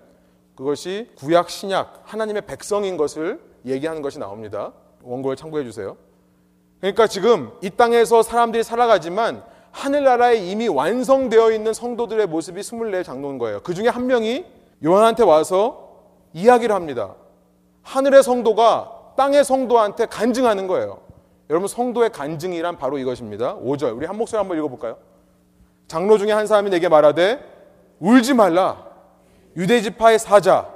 [0.54, 4.74] 그것이 구약 신약 하나님의 백성인 것을 얘기하는 것이 나옵니다.
[5.02, 5.96] 원고를 참고해 주세요.
[6.82, 13.62] 그러니까 지금 이 땅에서 사람들이 살아가지만 하늘나라에 이미 완성되어 있는 성도들의 모습이 24장로인 거예요.
[13.64, 14.46] 그 중에 한 명이
[14.84, 16.02] 요한한테 와서
[16.34, 17.16] 이야기를 합니다.
[17.84, 21.00] 하늘의 성도가 땅의 성도한테 간증하는 거예요.
[21.50, 23.58] 여러분 성도의 간증이란 바로 이것입니다.
[23.60, 24.98] 5절 우리 한 목소리 한번 읽어볼까요?
[25.88, 27.40] 장로 중에 한 사람이 내게 말하되
[28.00, 28.86] 울지 말라
[29.56, 30.70] 유대 지파의 사자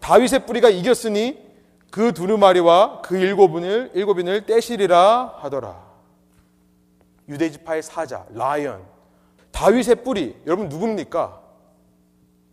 [0.00, 1.42] 다윗의 뿌리가 이겼으니
[1.90, 5.82] 그 두루마리와 그 일곱인을 일곱인을 떼시리라 하더라.
[7.28, 8.82] 유대 지파의 사자 라이언
[9.50, 11.40] 다윗의 뿌리 여러분 누굽니까?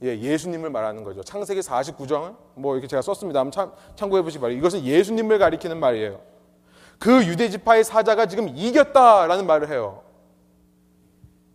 [0.04, 1.24] 예, 예수님을 말하는 거죠.
[1.24, 3.40] 창세기 49장 뭐 이렇게 제가 썼습니다.
[3.40, 4.60] 한번 참, 참고해 보시기 바랍니다.
[4.60, 6.20] 이것은 예수님을 가리키는 말이에요.
[7.00, 10.04] 그 유대 지파의 사자가 지금 이겼다라는 말을 해요.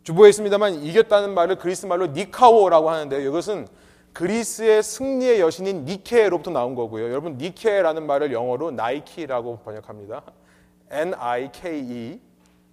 [0.06, 3.66] 주보에 있습니다만 이겼다는 말을 그리스 말로 니카오라고 하는데 이것은
[4.12, 7.10] 그리스의 승리의 여신인 니케로부터 나온 거고요.
[7.10, 10.22] 여러분 니케라는 말을 영어로 나이키라고 번역합니다.
[10.90, 12.20] N-I-K-E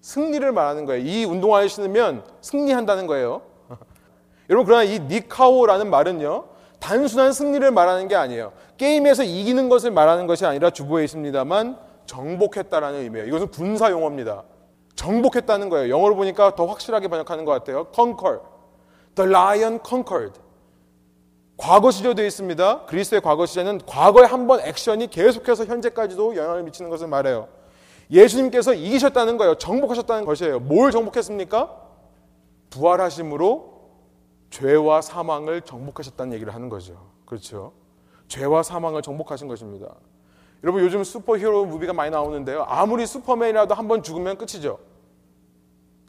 [0.02, 1.04] 승리를 말하는 거예요.
[1.04, 3.42] 이 운동화를 신으면 승리한다는 거예요.
[4.52, 6.46] 여러분 그러나 이 니카오라는 말은요.
[6.78, 8.54] 단순한 승리를 말하는 게 아니에요.
[8.78, 13.26] 게임에서 이기는 것을 말하는 것이 아니라 주보에 있습니다만 정복했다라는 의미예요.
[13.26, 14.44] 이것은 군사 용어입니다.
[15.04, 15.90] 정복했다는 거예요.
[15.94, 17.88] 영어로 보니까 더 확실하게 번역하는 것 같아요.
[17.94, 18.40] conquer.
[19.16, 20.40] The lion conquered.
[21.58, 22.86] 과거 시제로 되어 있습니다.
[22.86, 27.48] 그리스의 과거 시제는 과거에 한 번 액션이 계속해서 현재까지도 영향을 미치는 것을 말해요.
[28.12, 29.56] 예수님께서 이기셨다는 거예요.
[29.56, 30.60] 정복하셨다는 것이에요.
[30.62, 31.70] 뭘 정복했습니까?
[32.70, 33.74] 부활하심으로
[34.52, 36.96] 죄와 사망을 정복하셨다는 얘기를 하는 거죠.
[37.26, 37.74] 그렇죠.
[38.30, 39.88] 죄와 사망을 정복하신 것입니다.
[40.64, 42.64] 여러분 요즘 superhero movie가 많이 나오는데요.
[42.70, 44.80] 아무리 슈퍼맨이라도 한 번 죽으면 끝이죠.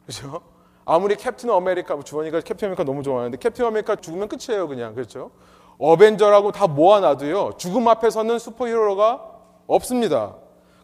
[0.05, 0.41] 그렇죠?
[0.85, 5.31] 아무리 캡틴 아메리카 주원이가 캡틴 아메리카 너무 좋아하는데 캡틴 아메리카 죽으면 끝이에요 그냥 그렇죠?
[5.77, 9.31] 어벤져라고 다 모아놔도요 죽음 앞에서는 superhero가
[9.67, 10.35] 없습니다.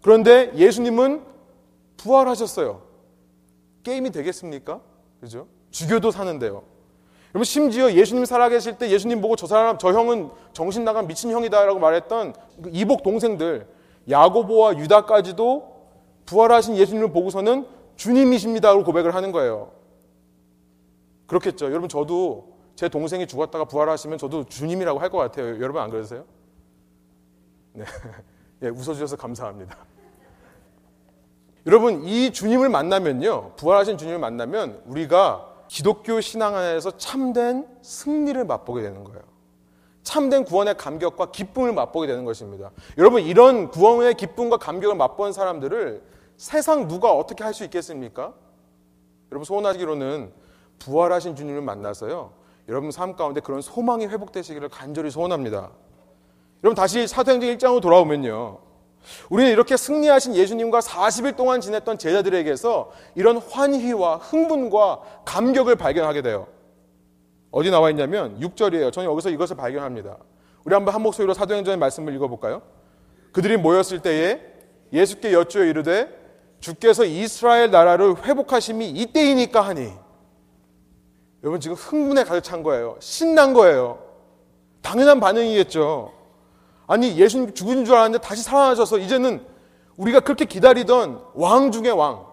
[0.02, 1.24] 그런데 예수님은
[1.98, 2.82] 부활하셨어요.
[3.84, 4.82] 게임이 되겠습니까?
[5.20, 5.48] 그죠?
[5.70, 6.64] 죽여도 사는데요.
[7.34, 11.80] 여러분 심지어 예수님 살아계실 때 예수님 보고 저 사람 저 형은 정신 나간 미친 형이다라고
[11.80, 13.68] 말했던 그 이복 동생들
[14.10, 15.72] 야고보와 유다까지도
[16.26, 17.66] 부활하신 예수님을 보고서는
[18.02, 19.72] 주님이십니다라고 고백을 하는 거예요.
[21.28, 21.68] 그렇겠죠.
[21.68, 25.62] 여러분 저도 제 동생이 죽었다가 부활하시면 저도 주님이라고 할 것 같아요.
[25.62, 26.26] 여러분 안 그러세요?
[27.74, 27.86] 네.
[28.64, 29.78] 예, 웃어주셔서 감사합니다.
[31.68, 33.52] 여러분 이 주님을 만나면요.
[33.56, 39.22] 부활하신 주님을 만나면 우리가 기독교 신앙 안에서 참된 승리를 맛보게 되는 거예요.
[40.02, 42.72] 참된 구원의 감격과 기쁨을 맛보게 되는 것입니다.
[42.98, 46.02] 여러분 이런 구원의 기쁨과 감격을 맛본 사람들을
[46.42, 48.34] 세상 누가 어떻게 할 수 있겠습니까?
[49.32, 50.34] 여러분 소원하기로는
[50.80, 52.34] 부활하신 주님을 만나서요.
[52.68, 55.70] 여러분 삶 가운데 그런 소망이 회복되시기를 간절히 소원합니다.
[56.64, 58.58] 여러분 다시 사도행전 1장으로 돌아오면요.
[59.30, 66.48] 우리는 이렇게 승리하신 예수님과 40일 동안 지냈던 제자들에게서 이런 환희와 흥분과 감격을 발견하게 돼요.
[67.52, 68.92] 어디 나와 있냐면 6절이에요.
[68.92, 70.18] 저는 여기서 이것을 발견합니다.
[70.66, 72.64] 우리 한번 한 목소리로 사도행전의 말씀을 읽어볼까요?
[73.32, 74.42] 그들이 모였을 때에
[74.92, 76.21] 예수께 여쭈어 이르되
[76.62, 79.92] 주께서 이스라엘 나라를 회복하심이 이때이니까 하니
[81.44, 82.98] 여러분 지금 흥분에 가득 찬 거예요.
[83.00, 84.00] 신난 거예요.
[84.82, 86.14] 당연한 반응이겠죠.
[86.88, 89.46] 아니 예수님 죽은 줄 알았는데 다시 살아나셔서 이제는
[89.98, 92.26] 우리가 그렇게 기다리던 왕 중의 왕,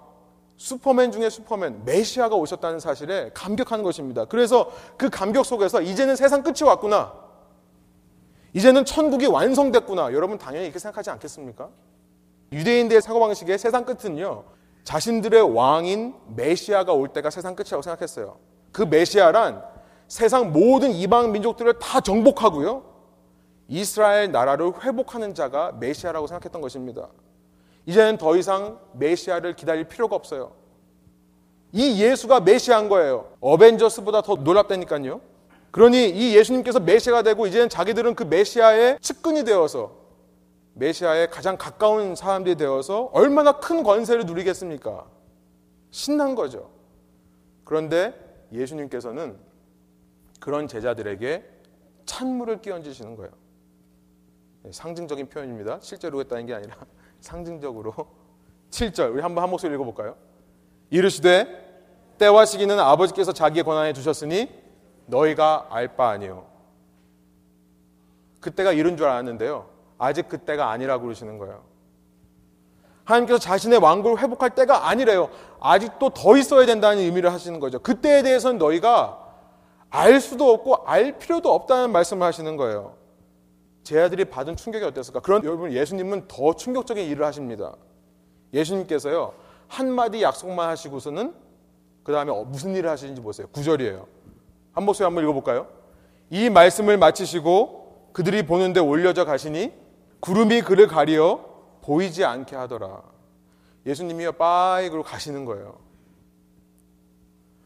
[0.57, 4.27] 슈퍼맨 중의 슈퍼맨, 메시아가 오셨다는 사실에 감격하는 것입니다.
[4.27, 7.15] 그래서 그 감격 속에서 이제는 세상 끝이 왔구나.
[8.53, 10.13] 이제는 천국이 완성됐구나.
[10.13, 11.69] 여러분 당연히 이렇게 생각하지 않겠습니까?
[12.53, 14.45] 유대인들의 사고방식의 세상 끝은요.
[14.85, 18.39] 자신들의 왕인 메시아가 올 때가 세상 끝이라고 생각했어요.
[18.73, 19.63] 그 메시아란
[20.07, 22.85] 세상 모든 이방 민족들을 다 정복하고요.
[23.69, 27.09] 이스라엘 나라를 회복하는 자가 메시아라고 생각했던 것입니다.
[27.85, 30.53] 이제는 더 이상 메시아를 기다릴 필요가 없어요.
[31.73, 33.31] 이 예수가 메시아인 거예요.
[33.41, 35.21] 어벤져스보다 더 놀랍다니까요.
[35.71, 39.93] 그러니 이 예수님께서 메시아가 되고 이제는 자기들은 그 메시아의 측근이 되어서
[40.79, 45.07] 메시아의 가장 가까운 사람들이 되어서 얼마나 큰 권세를 누리겠습니까?
[45.91, 46.71] 신난 거죠.
[47.65, 48.15] 그런데
[48.53, 49.37] 예수님께서는
[50.41, 51.45] 그런 제자들에게
[52.07, 53.33] 찬물을 끼얹으시는 거예요.
[54.63, 55.79] 네, 상징적인 표현입니다.
[55.81, 56.77] 실제로 했다는 게 아니라
[57.21, 57.93] 상징적으로
[58.71, 60.17] 7절 우리 한번 한 목소리 읽어볼까요?
[60.91, 61.67] 이르시되
[62.19, 64.49] 때와 시기는 아버지께서 자기의 권한에 두셨으니
[65.07, 66.47] 너희가 알 바 아니요.
[68.41, 69.78] 그때가 이른 줄 알았는데요.
[69.99, 71.63] 아직 그때가 아니라고 그러시는 거예요.
[73.05, 75.31] 하나님께서 자신의 왕국을 회복할 때가 아니래요.
[75.61, 77.79] 아직도 더 있어야 된다는 의미를 하시는 거죠.
[77.79, 79.27] 그때에 대해서는 너희가
[79.91, 82.97] 알 수도 없고 알 필요도 없다는 말씀을 하시는 거예요.
[83.83, 85.21] 제 아들이 받은 충격이 어땠을까?
[85.21, 87.75] 그런 여러분 예수님은 더 충격적인 일을 하십니다.
[88.53, 89.33] 예수님께서요
[89.67, 91.35] 한마디 약속만 하시고서는
[92.03, 93.47] 그 다음에 어, 무슨 일을 하시는지 보세요.
[93.49, 94.07] 구절이에요.
[94.73, 95.67] 한 목소리 한번 읽어볼까요?
[96.31, 99.73] 이 말씀을 마치시고 그들이 보는데 올려져 가시니
[100.21, 101.45] 구름이 그를 가리어
[101.83, 103.03] 보이지 않게 하더라.
[103.87, 105.79] 예수님이요 빠이 그로 가시는 거예요.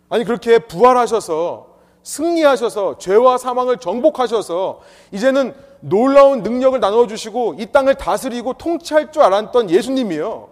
[0.09, 4.81] 아니 그렇게 부활하셔서 승리하셔서 죄와 사망을 정복하셔서
[5.13, 10.51] 이제는 놀라운 능력을 나눠 주시고 이 땅을 다스리고 통치할 줄 알았던 예수님이요.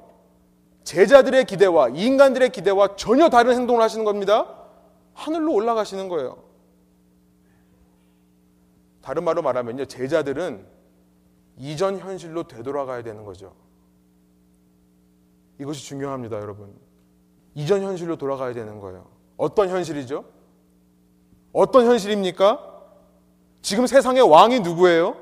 [0.84, 4.46] 제자들의 기대와 인간들의 기대와 전혀 다른 행동을 하시는 겁니다.
[5.14, 6.38] 하늘로 올라가시는 거예요.
[9.02, 9.84] 다른 말로 말하면요.
[9.84, 10.66] 제자들은
[11.60, 13.52] 이전 현실로 되돌아가야 되는 거죠.
[15.58, 16.74] 이것이 중요합니다, 여러분.
[17.54, 19.06] 이전 현실로 돌아가야 되는 거예요.
[19.36, 20.24] 어떤 현실이죠?
[21.52, 22.66] 어떤 현실입니까?
[23.60, 25.16] 지금 세상의 왕이 누구예요?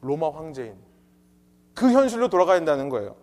[0.00, 0.74] 로마 황제인.
[1.74, 3.14] 그 현실로 돌아가야 한다는 거예요.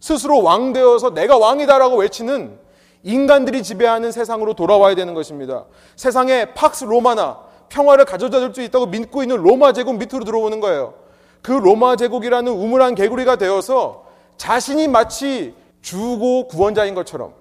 [0.00, 2.58] 스스로 왕 되어서 내가 왕이다라고 외치는
[3.02, 5.64] 인간들이 지배하는 세상으로 돌아와야 되는 것입니다.
[5.96, 11.03] 세상에 팍스 로마나 평화를 가져다 줄 수 있다고 믿고 있는 로마 제국 밑으로 들어오는 거예요.
[11.44, 14.06] 그 로마 제국이라는 우물 안 개구리가 되어서
[14.38, 17.34] 자신이 마치 주고 구원자인 것처럼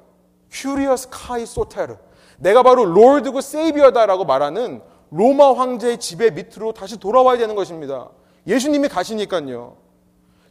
[0.51, 1.95] Κύριος και Σωτήρ
[2.37, 8.09] 내가 바로 Lord고 Savior다라고 말하는 로마 황제의 지배 밑으로 다시 돌아와야 되는 것입니다.
[8.45, 9.77] 예수님이 가시니까요.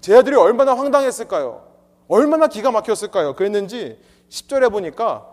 [0.00, 1.62] 제자들이 얼마나 황당했을까요?
[2.08, 3.34] 얼마나 기가 막혔을까요?
[3.34, 3.98] 그랬는지
[4.30, 5.26] 10절에 보니까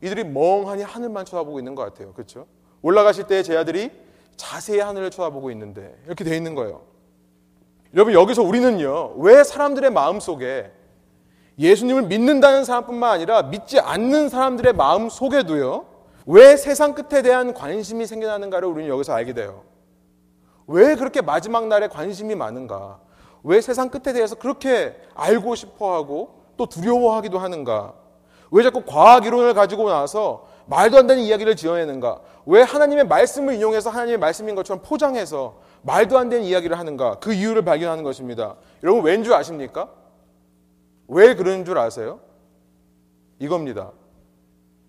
[0.00, 2.14] 이들이 멍하니 하늘만 쳐다보고 있는 것 같아요.
[2.14, 2.46] 그렇죠?
[2.80, 3.90] 올라가실 때제 아들이
[4.36, 6.95] 자세히 하늘을 쳐다보고 있는데 이렇게 돼 있는 거예요.
[7.96, 9.14] 여러분 여기서 우리는요.
[9.16, 10.70] 왜 사람들의 마음 속에
[11.58, 15.86] 예수님을 믿는다는 사람뿐만 아니라 믿지 않는 사람들의 마음 속에도요.
[16.26, 19.62] 왜 세상 끝에 대한 관심이 생겨나는가를 우리는 여기서 알게 돼요.
[20.66, 22.98] 왜 그렇게 마지막 날에 관심이 많은가?
[23.42, 27.94] 왜 세상 끝에 대해서 그렇게 알고 싶어 하고 또 두려워하기도 하는가?
[28.50, 32.20] 왜 자꾸 과학 이론을 가지고 나서 말도 안 되는 이야기를 지어내는가?
[32.44, 35.54] 왜 하나님의 말씀을 인용해서 하나님의 말씀인 것처럼 포장해서
[35.86, 37.20] 말도 안 되는 이야기를 하는가?
[37.20, 38.56] 그 이유를 발견하는 것입니다.
[38.82, 39.88] 여러분 왠 줄 아십니까?
[41.06, 42.20] 왜 그런 줄 아세요?
[43.38, 43.92] 이겁니다.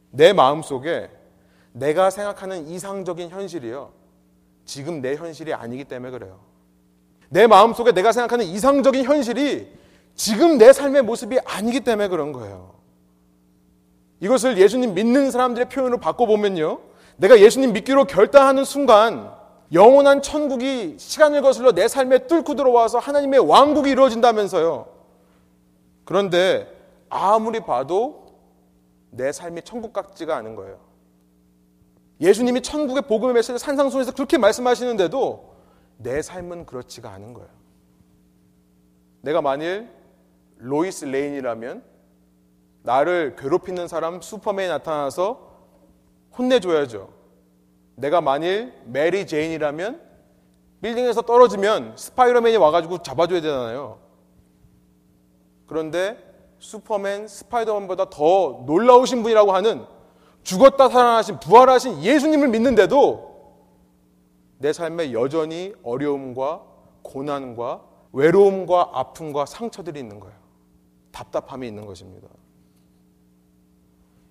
[0.10, 1.12] 내 마음 속에
[1.72, 3.92] 내가 생각하는 이상적인 현실이요.
[4.66, 6.40] 지금 내 현실이 아니기 때문에 그래요.
[7.30, 9.72] 내 마음 속에 내가 생각하는 이상적인 현실이
[10.16, 12.74] 지금 내 삶의 모습이 아니기 때문에 그런 거예요.
[14.20, 16.80] 이것을 예수님 믿는 사람들의 표현으로 바꿔보면요.
[17.18, 19.37] 내가 예수님 믿기로 결단하는 순간
[19.74, 24.88] 영원한 천국이 시간을 거슬러 내 삶에 뚫고 들어와서 하나님의 왕국이 이루어진다면서요.
[26.06, 26.72] 그런데
[27.10, 28.28] 아무리 봐도
[29.10, 30.80] 내 삶이 천국 같지가 않은 거예요.
[32.22, 35.54] 예수님이 천국의 복음의 메시지 산상수에서 그렇게 말씀하시는데도
[35.98, 37.50] 내 삶은 그렇지가 않은 거예요.
[39.22, 39.90] 내가 만일
[40.58, 41.84] 로이스 레인이라면
[42.84, 45.52] 나를 괴롭히는 사람 슈퍼맨이 나타나서
[46.38, 47.17] 혼내줘야죠.
[47.98, 50.02] 내가 만일 메리 제인이라면
[50.82, 54.00] 빌딩에서 떨어지면 스파이더맨이 와가지고 잡아줘야 되잖아요.
[55.66, 56.18] 그런데
[56.60, 59.86] 슈퍼맨, 스파이더맨보다 더 놀라우신 분이라고 하는
[60.44, 63.66] 죽었다 살아나신 부활하신 예수님을 믿는데도
[64.60, 66.64] 내 삶에 여전히 어려움과
[67.02, 67.84] 고난과
[68.14, 70.38] 외로움과 아픔과 상처들이 있는 거예요.
[71.12, 72.28] 답답함이 있는 것입니다.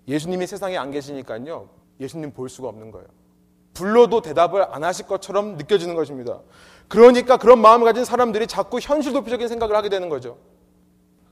[0.06, 1.68] 예수님이 세상에 안 계시니까요.
[1.98, 3.25] 예수님 볼 수가 없는 거예요.
[3.76, 6.40] 불러도 대답을 안 하실 것처럼 느껴지는 것입니다.
[6.88, 10.38] 그러니까 그런 마음을 가진 사람들이 자꾸 현실 도피적인 생각을 하게 되는 거죠.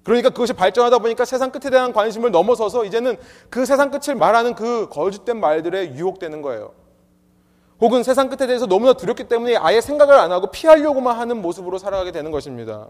[0.03, 3.17] 그러니까 그것이 발전하다 보니까 세상 끝에 대한 관심을 넘어서서 이제는
[3.49, 6.73] 그 세상 끝을 말하는 그 거짓된 말들에 유혹되는 거예요.
[7.81, 12.13] 혹은 세상 끝에 대해서 너무나 두렵기 때문에 아예 생각을 안 하고 피하려고만 하는 모습으로 살아가게
[12.13, 12.89] 되는 것입니다.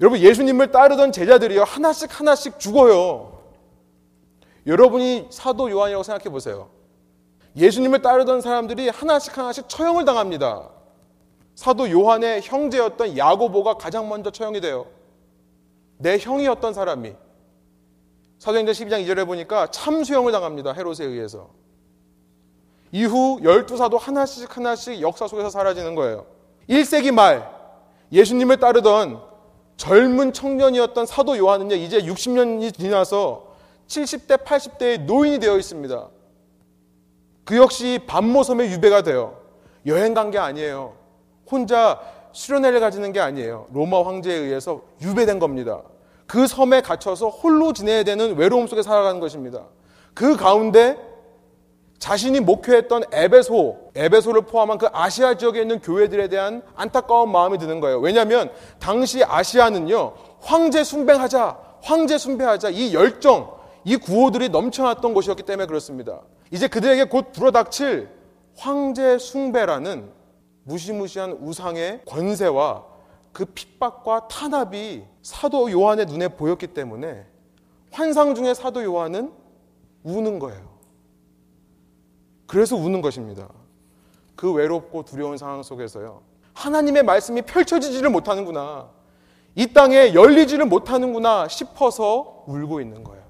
[0.00, 3.38] 여러분, 예수님을 따르던 제자들이요, 하나씩 하나씩 죽어요.
[4.66, 6.70] 여러분이 사도 요한이라고 생각해 보세요.
[7.56, 10.70] 예수님을 따르던 사람들이 하나씩 하나씩 처형을 당합니다.
[11.54, 14.86] 사도 요한의 형제였던 야고보가 가장 먼저 처형이 돼요.
[15.98, 17.14] 내 형이었던 사람이
[18.38, 20.72] 사도행전 12장 2절에 보니까 참수형을 당합니다.
[20.72, 21.50] 헤롯에 의해서.
[22.92, 26.26] 이후 열두 사도 하나씩 하나씩 역사 속에서 사라지는 거예요.
[26.68, 27.48] 1세기 말
[28.12, 29.20] 예수님을 따르던
[29.76, 33.54] 젊은 청년이었던 사도 요한은요, 이제 60년이 지나서
[33.88, 36.08] 70대, 80대의 노인이 되어 있습니다.
[37.44, 39.34] 그 역시 반모섬의 유배가 되어
[39.86, 40.94] 여행 간 게 아니에요.
[41.50, 42.00] 혼자
[42.32, 43.66] 수련회를 가지는 게 아니에요.
[43.72, 45.82] 로마 황제에 의해서 유배된 겁니다.
[46.26, 49.66] 그 섬에 갇혀서 홀로 지내야 되는 외로움 속에 살아가는 것입니다.
[50.14, 50.96] 그 가운데
[51.98, 57.98] 자신이 목회했던 에베소, 에베소를 포함한 그 아시아 지역에 있는 교회들에 대한 안타까운 마음이 드는 거예요.
[58.00, 63.54] 왜냐하면 당시 아시아는요, 황제 숭배하자, 황제 숭배하자, 이 열정,
[63.84, 66.20] 이 구호들이 넘쳐났던 곳이었기 때문에 그렇습니다.
[66.54, 68.08] 이제 그들에게 곧 불어닥칠
[68.56, 70.08] 황제 숭배라는
[70.62, 72.84] 무시무시한 우상의 권세와
[73.32, 77.26] 그 핍박과 탄압이 사도 요한의 눈에 보였기 때문에
[77.90, 79.32] 환상 중에 사도 요한은
[80.04, 80.78] 우는 거예요.
[82.46, 83.48] 그래서 우는 것입니다.
[84.36, 86.22] 그 외롭고 두려운 상황 속에서요.
[86.52, 88.90] 하나님의 말씀이 펼쳐지지를 못하는구나.
[89.56, 93.23] 이 땅에 열리지를 못하는구나 싶어서 울고 있는 거예요.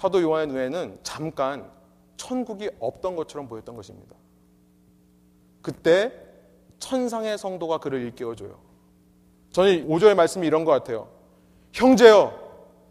[0.00, 1.70] 사도 요한의 눈에는 잠깐
[2.16, 4.16] 천국이 없던 것처럼 보였던 것입니다.
[5.60, 6.10] 그때
[6.78, 8.58] 천상의 성도가 그를 일깨워줘요.
[9.52, 11.08] 저는 5절의 말씀이 이런 것 같아요.
[11.74, 12.32] 형제여,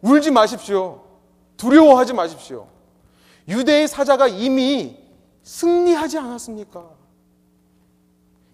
[0.03, 1.03] 울지 마십시오.
[1.57, 2.67] 두려워하지 마십시오.
[3.47, 4.95] 유대의 사자가 이미
[5.41, 6.91] 승리하지 않았습니까?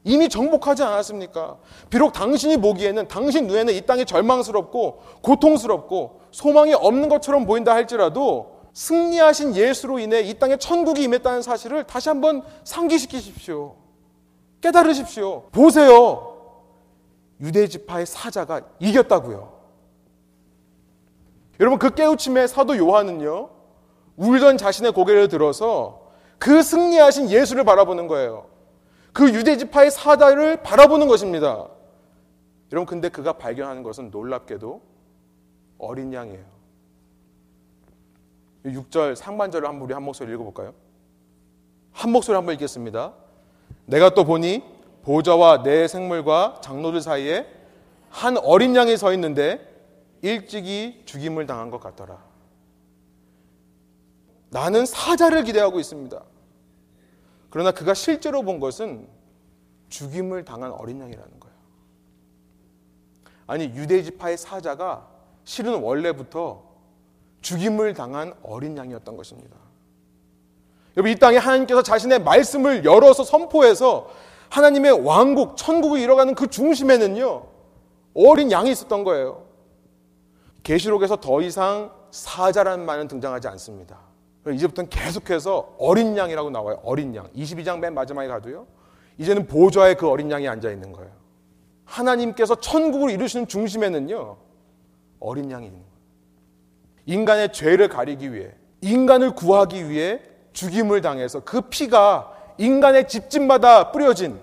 [0.06, 1.58] 이미 정복하지 않았습니까?
[1.90, 9.56] 비록 당신이 보기에는 당신 눈에는 이 땅이 절망스럽고 고통스럽고 소망이 없는 것처럼 보인다 할지라도 승리하신
[9.56, 13.76] 예수로 인해 이 땅에 천국이 임했다는 사실을 다시 한번 상기시키십시오.
[14.62, 15.46] 깨달으십시오.
[15.52, 16.38] 보세요.
[17.42, 19.56] 유대 지파의 사자가 이겼다고요.
[21.60, 23.50] 여러분 그 깨우침에 사도 요한은요.
[24.18, 28.55] 울던 자신의 고개를 들어서 그 승리하신 예수를 바라보는 거예요.
[29.16, 31.70] 그 유대 지파의 사자를 바라보는 것입니다.
[32.74, 34.82] 여러분 근데 그가 발견하는 것은 놀랍게도
[35.78, 36.44] 어린 양이에요.
[38.66, 40.74] 6절 상반절을 한번 우리 한 목소리 읽어볼까요?
[41.94, 43.14] 한 목소리 한번 읽겠습니다.
[43.86, 44.62] 내가 또 보니
[45.04, 47.48] 보좌와 내 생물과 장로들 사이에
[48.10, 49.66] 한 어린 양이 서 있는데
[50.24, 52.22] 일찍이 죽임을 당한 것 같더라.
[54.50, 56.22] 나는 사자를 기대하고 있습니다.
[57.56, 59.08] 그러나 그가 실제로 본 것은
[59.88, 61.56] 죽임을 당한 어린 양이라는 거예요.
[63.48, 65.08] 아니, 유대 지파의 사자가
[65.46, 66.62] 실은 원래부터
[67.40, 69.56] 죽임을 당한 어린 양이었던 것입니다.
[70.98, 74.12] 여러분, 이 땅에 하나님께서 자신의 말씀을 열어서 선포해서
[74.50, 77.48] 하나님의 왕국, 천국을 이뤄가는 그 중심에는요,
[78.16, 79.46] 어린 양이 있었던 거예요.
[80.64, 84.15] 계시록에서 더 이상 사자라는 말은 등장하지 않습니다.
[84.52, 86.80] 이제부터는 계속해서 어린 양이라고 나와요.
[86.84, 87.28] 어린 양.
[87.36, 88.68] 22장 맨 마지막에 가도요.
[89.18, 91.12] 이제는 보좌에 그 어린 양이 앉아 있는 거예요.
[91.86, 94.38] 하나님께서 천국을 이루시는 중심에는요.
[95.20, 95.96] 어린 양이 있는 거예요.
[97.06, 100.20] 인간의 죄를 가리기 위해 인간을 구하기 위해
[100.54, 104.40] 죽임을 당해서 그 피가 인간의 집집마다 뿌려진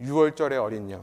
[0.00, 1.02] 6월절의 어린 양.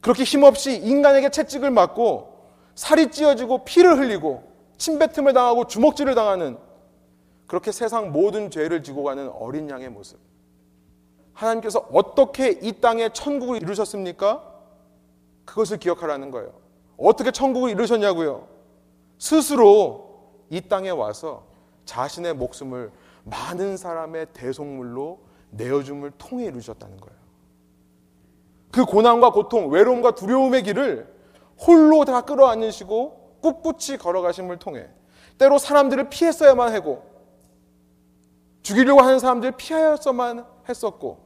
[0.00, 2.34] 그렇게 힘없이 인간에게 채찍을 맞고
[2.74, 4.42] 살이 찢어지고 피를 흘리고
[4.76, 6.58] 침뱉음을 당하고 주먹질을 당하는
[7.54, 10.18] 그렇게 세상 모든 죄를 지고 가는 어린 양의 모습.
[11.34, 14.42] 하나님께서 어떻게 이 땅에 천국을 이루셨습니까?
[15.44, 16.52] 그것을 기억하라는 거예요.
[16.96, 18.48] 어떻게 천국을 이루셨냐고요?
[19.18, 21.44] 스스로 이 땅에 와서
[21.84, 22.90] 자신의 목숨을
[23.22, 27.16] 많은 사람의 대속물로 내어줌을 통해 이루셨다는 거예요.
[28.72, 31.06] 그 고난과 고통, 외로움과 두려움의 길을
[31.64, 34.88] 홀로 다 끌어안으시고 꿋꿋이 걸어가심을 통해
[35.38, 37.13] 때로 사람들을 피했어야만 하고
[38.64, 41.18] 죽이려고 하는 사람들 피하였어만 했었고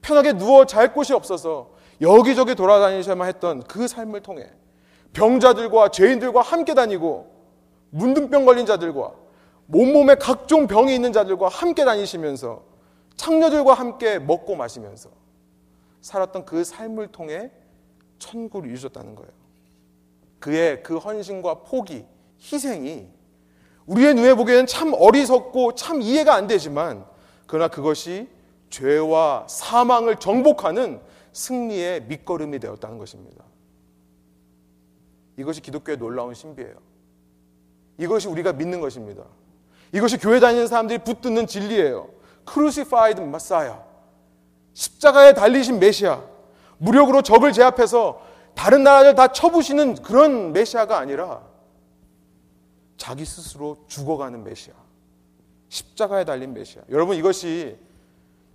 [0.00, 4.48] 편하게 누워 잘 곳이 없어서 여기저기 돌아다니셔야만 했던 그 삶을 통해
[5.12, 7.30] 병자들과 죄인들과 함께 다니고
[7.90, 9.12] 문둥병 걸린 자들과
[9.74, 12.62] 온몸에 각종 병이 있는 자들과 함께 다니시면서
[13.16, 15.10] 창녀들과 함께 먹고 마시면서
[16.00, 17.50] 살았던 그 삶을 통해
[18.20, 19.30] 천국을 이루셨다는 거예요.
[20.38, 22.06] 그의 그 헌신과 포기,
[22.40, 23.08] 희생이
[23.88, 27.04] 우리의 눈에 보기에는 참 어리석고 참 이해가 안 되지만
[27.46, 28.28] 그러나 그것이
[28.68, 31.00] 죄와 사망을 정복하는
[31.32, 33.44] 승리의 밑거름이 되었다는 것입니다.
[35.38, 36.74] 이것이 기독교의 놀라운 신비예요.
[37.96, 39.22] 이것이 우리가 믿는 것입니다.
[39.92, 42.08] 이것이 교회 다니는 사람들이 붙드는 진리예요.
[42.44, 43.82] Crucified Messiah.
[44.74, 46.22] 십자가에 달리신 메시아.
[46.76, 48.20] 무력으로 적을 제압해서
[48.54, 51.47] 다른 나라를 다 쳐부시는 그런 메시아가 아니라
[52.98, 54.74] 자기 스스로 죽어가는 메시아.
[55.70, 56.82] 십자가에 달린 메시아.
[56.90, 57.78] 여러분 이것이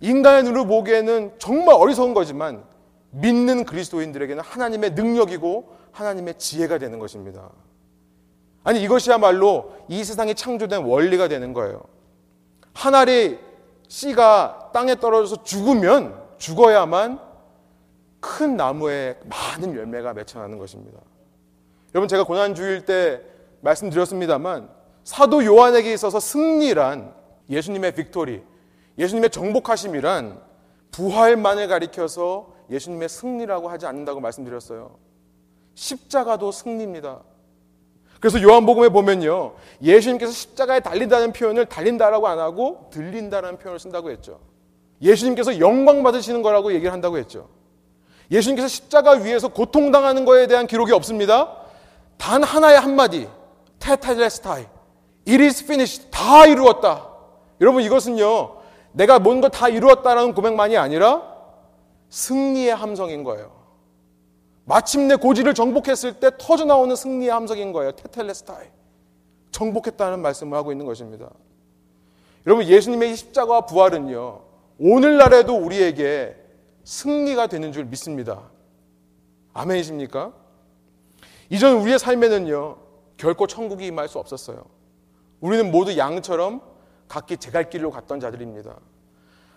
[0.00, 2.64] 인간의 눈으로 보기에는 정말 어리석은 거지만
[3.10, 7.50] 믿는 그리스도인들에게는 하나님의 능력이고 하나님의 지혜가 되는 것입니다.
[8.64, 11.82] 아니 이것이야말로 이 세상이 창조된 원리가 되는 거예요.
[12.72, 13.38] 한 알의
[13.88, 17.20] 씨가 땅에 떨어져서 죽으면 죽어야만
[18.20, 20.98] 큰 나무에 많은 열매가 맺혀나는 것입니다.
[21.94, 23.22] 여러분 제가 고난 주일 때
[23.64, 24.68] 말씀드렸습니다만
[25.02, 27.12] 사도 요한에게 있어서 승리란
[27.50, 28.42] 예수님의 빅토리,
[28.98, 30.40] 예수님의 정복하심이란
[30.92, 34.96] 부활만을 가리켜서 예수님의 승리라고 하지 않는다고 말씀드렸어요.
[35.74, 37.20] 십자가도 승리입니다.
[38.20, 39.54] 그래서 요한복음에 보면요.
[39.82, 44.40] 예수님께서 십자가에 달린다는 표현을 달린다라고 안 하고 들린다라는 표현을 쓴다고 했죠.
[45.02, 47.48] 예수님께서 영광 받으시는 거라고 얘기를 한다고 했죠.
[48.30, 51.56] 예수님께서 십자가 위에서 고통당하는 거에 대한 기록이 없습니다.
[52.16, 53.28] 단 하나의 한마디.
[53.84, 54.64] 테텔레스타이.
[55.28, 56.10] It is finished.
[56.10, 57.10] 다 이루었다.
[57.60, 58.56] 여러분 이것은요.
[58.92, 61.22] 내가 뭔가 다 이루었다라는 고백만이 아니라
[62.08, 63.52] 승리의 함성인 거예요.
[64.64, 67.92] 마침내 고지를 정복했을 때 터져 나오는 승리의 함성인 거예요.
[67.92, 68.68] 테텔레스타이.
[69.50, 71.28] 정복했다는 말씀을 하고 있는 것입니다.
[72.46, 74.40] 여러분 예수님의 십자가와 부활은요.
[74.78, 76.36] 오늘날에도 우리에게
[76.84, 78.50] 승리가 되는 줄 믿습니다.
[79.52, 80.32] 아멘이십니까?
[81.50, 82.83] 이전 우리의 삶에는요.
[83.16, 84.64] 결코 천국이 임할 수 없었어요.
[85.40, 86.60] 우리는 모두 양처럼
[87.08, 88.76] 각기 제갈 길로 갔던 자들입니다.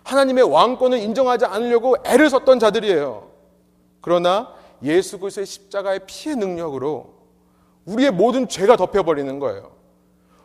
[0.04, 3.30] 하나님의 왕권을 인정하지 않으려고 애를 썼던 자들이에요.
[4.00, 4.52] 그러나
[4.82, 7.14] 예수 그리스도의 십자가의 피의 능력으로
[7.84, 9.70] 우리의 모든 죄가 덮여버리는 거예요.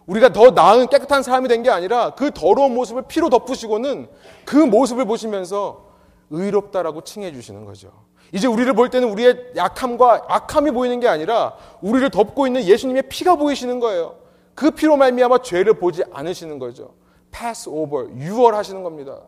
[0.05, 4.09] 우리가 더 나은 깨끗한 사람이 된 게 아니라 그 더러운 모습을 피로 덮으시고는
[4.45, 5.91] 그 모습을 보시면서
[6.30, 7.91] 의롭다라고 칭해 주시는 거죠.
[8.34, 13.36] 이제 우리를 볼 때는 우리의 약함과 악함이 보이는 게 아니라 우리를 덮고 있는 예수님의 피가
[13.36, 14.15] 보이시는 거예요.
[14.55, 16.95] 그 피로 말미암아 죄를 보지 않으시는 거죠.
[17.31, 19.19] pass over, 유월하시는 겁니다.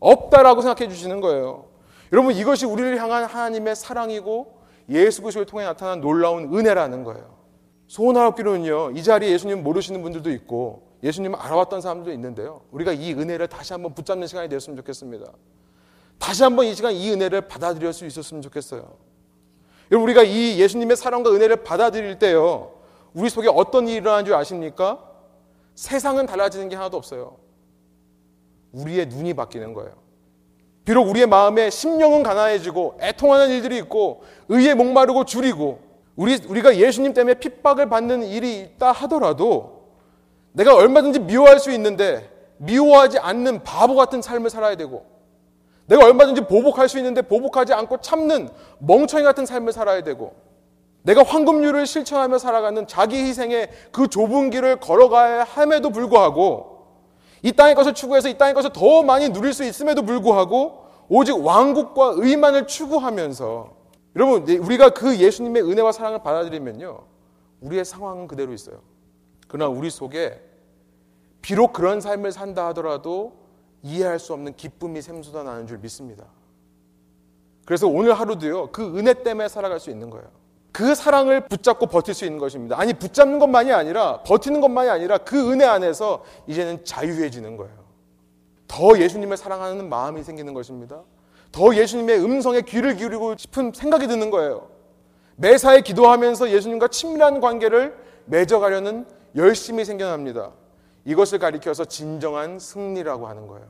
[0.00, 1.64] 없다라고 생각해 주시는 거예요.
[2.12, 7.34] 여러분 이것이 우리를 향한 하나님의 사랑이고 예수 그리스도를 통해 나타난 놀라운 은혜라는 거예요.
[7.86, 8.90] 소원하옵기로는요.
[8.90, 12.60] 이 자리에 예수님 모르시는 분들도 있고 예수님을 알아왔던 사람들도 있는데요.
[12.70, 15.26] 우리가 이 은혜를 다시 한번 붙잡는 시간이 되었으면 좋겠습니다.
[16.18, 18.96] 다시 한번 이 시간 이 은혜를 받아들일 수 있었으면 좋겠어요.
[19.90, 22.72] 여러분 우리가 이 예수님의 사랑과 은혜를 받아들일 때요.
[23.12, 24.98] 우리 속에 어떤 일이 일어나는 줄 아십니까?
[25.74, 27.36] 세상은 달라지는 게 하나도 없어요.
[28.72, 29.92] 우리의 눈이 바뀌는 거예요.
[30.84, 35.80] 비록 우리의 마음에 심령은 가난해지고 애통하는 일들이 있고 의에 목마르고 줄이고
[36.16, 39.82] 우리 우리가 예수님 때문에 핍박을 받는 일이 있다 하더라도
[40.52, 45.06] 내가 얼마든지 미워할 수 있는데 미워하지 않는 바보 같은 삶을 살아야 되고
[45.86, 50.34] 내가 얼마든지 보복할 수 있는데 보복하지 않고 참는 멍청이 같은 삶을 살아야 되고
[51.02, 56.86] 내가 황금률을 실천하며 살아가는 자기 희생의 그 좁은 길을 걸어가야 함에도 불구하고
[57.42, 62.14] 이 땅의 것을 추구해서 이 땅의 것을 더 많이 누릴 수 있음에도 불구하고 오직 왕국과
[62.16, 63.82] 의만을 추구하면서
[64.14, 67.00] 여러분 우리가 그 예수님의 은혜와 사랑을 받아들이면요
[67.60, 68.80] 우리의 상황은 그대로 있어요.
[69.48, 70.40] 그러나 우리 속에
[71.40, 73.41] 비록 그런 삶을 산다 하더라도
[73.82, 76.24] 이해할 수 없는 기쁨이 샘솟아 나는 줄 믿습니다.
[77.64, 80.26] 그래서 오늘 하루도요 그 은혜 때문에 살아갈 수 있는 거예요.
[80.72, 82.78] 그 사랑을 붙잡고 버틸 수 있는 것입니다.
[82.80, 87.74] 아니, 붙잡는 것만이 아니라, 버티는 것만이 아니라 그 은혜 안에서 이제는 자유해지는 거예요.
[88.66, 91.02] 더 예수님을 사랑하는 마음이 생기는 것입니다.
[91.52, 94.70] 더 예수님의 음성에 귀를 기울이고 싶은 생각이 드는 거예요.
[95.36, 99.06] 매사에 기도하면서 예수님과 친밀한 관계를 맺어가려는
[99.36, 100.52] 열심이 생겨납니다.
[101.04, 103.66] 이것을 가리켜서 진정한 승리라고 하는 거예요.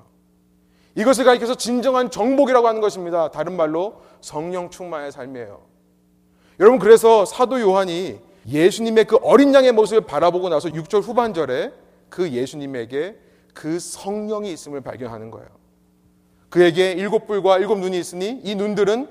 [0.95, 3.31] 이것을 가리켜서 진정한 정복이라고 하는 것입니다.
[3.31, 5.63] 다른 말로 성령 충만의 삶이에요.
[6.61, 11.73] 여러분 그래서 사도 요한이 예수님의 그 어린 양의 모습을 바라보고 나서 6절 후반절에
[12.09, 13.17] 그 예수님에게
[13.55, 15.49] 그 성령이 있음을 발견하는 거예요.
[16.51, 19.09] 그에게 일곱 뿔과 일곱 눈이 있으니 이 눈들은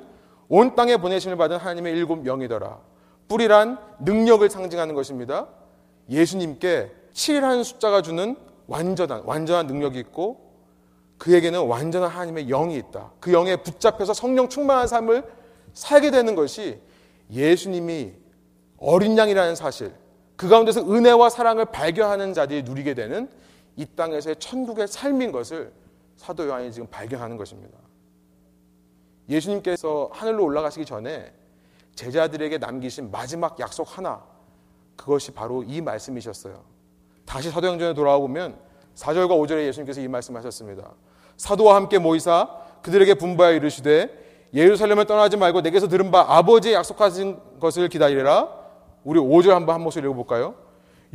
[0.50, 2.80] 온 땅에 보내심을 받은 하나님의 일곱 영이더라.
[3.28, 5.48] 뿔이란 능력을 상징하는 것입니다.
[6.10, 8.36] 예수님께 7이라는 숫자가 주는
[8.68, 10.52] 완전한 완전한 능력이 있고
[11.18, 13.12] 그에게는 완전한 하나님의 영이 있다.
[13.20, 15.24] 그 영에 붙잡혀서 성령 충만한 삶을
[15.74, 16.80] 살게 되는 것이
[17.30, 18.14] 예수님이
[18.78, 19.94] 어린 양이라는 사실,
[20.36, 23.30] 그 가운데서 은혜와 사랑을 발견하는 자들이 누리게 되는
[23.76, 25.72] 이 땅에서의 천국의 삶인 것을
[26.18, 27.78] 사도 요한이 지금 발견하는 것입니다.
[29.30, 31.32] 예수님께서 하늘로 올라가시기 전에
[31.96, 34.24] 제자들에게 남기신 마지막 약속 하나,
[34.96, 36.71] 그것이 바로 이 말씀이셨어요.
[37.26, 38.56] 다시 사도행전에 돌아와 보면
[38.96, 40.92] 4절과 5절에 예수님께서 이 말씀하셨습니다.
[41.38, 42.50] 사도와 함께 모이사
[42.82, 44.10] 그들에게 분부하여 이르시되
[44.54, 48.50] 예루살렘을 떠나지 말고 내게서 들은 바 아버지의 약속하신 것을 기다리라.
[49.04, 50.56] 우리 5절 한번 한 목소리 읽어볼까요?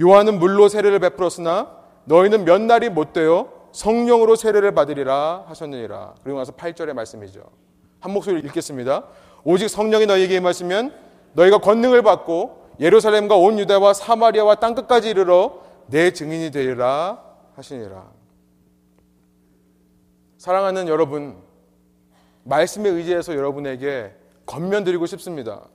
[0.01, 1.71] 요한은 물로 세례를 베풀었으나
[2.05, 6.15] 너희는 몇 날이 못 되어 성령으로 세례를 받으리라 하셨느니라.
[6.23, 7.43] 그리고 나서 8절의 말씀이죠.
[8.01, 9.05] 한 목소리 읽겠습니다.
[9.45, 10.93] 오직 성령이 너희에게 임하시면
[11.35, 17.23] 너희가 권능을 받고 예루살렘과 온 유다와 사마리아와 땅 끝까지 이르러 내 증인이 되리라
[17.55, 18.11] 하시니라.
[20.39, 21.37] 사랑하는 여러분,
[22.45, 24.15] 말씀에 의지해서 여러분에게
[24.47, 25.69] 건면드리고 싶습니다.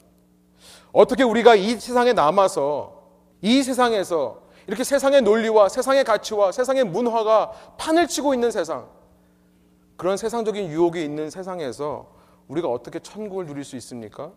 [0.91, 3.01] 어떻게 우리가 이 세상에 남아서
[3.41, 8.89] 이 세상에서 이렇게 세상의 논리와 세상의 가치와 세상의 문화가 판을 치고 있는 세상,
[9.97, 12.13] 그런 세상적인 유혹이 있는 세상에서
[12.47, 14.31] 우리가 어떻게 천국을 누릴 수 있습니까?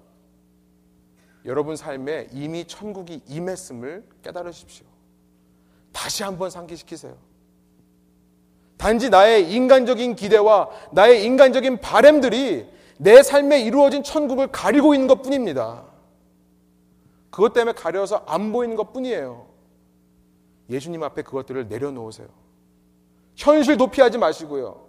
[1.45, 4.94] 여러분 삶에 이미 천국이 임했음을 깨달으십시오.
[5.95, 7.15] 다시 한번 상기시키세요.
[8.77, 12.69] 단지 나의 인간적인 기대와 나의 인간적인 바램들이
[12.99, 15.85] 내 삶에 이루어진 천국을 가리고 있는 것 뿐입니다.
[17.31, 19.47] 그것 때문에 가려서 안 보이는 것 뿐이에요.
[20.69, 22.29] 예수님 앞에 그것들을 내려놓으세요.
[23.37, 24.87] 현실 도피하지 마시고요.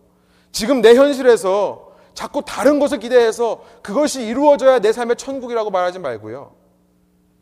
[0.52, 6.56] 지금 내 현실에서 자꾸 다른 것을 기대해서 그것이 이루어져야 내 삶의 천국이라고 말하지 말고요.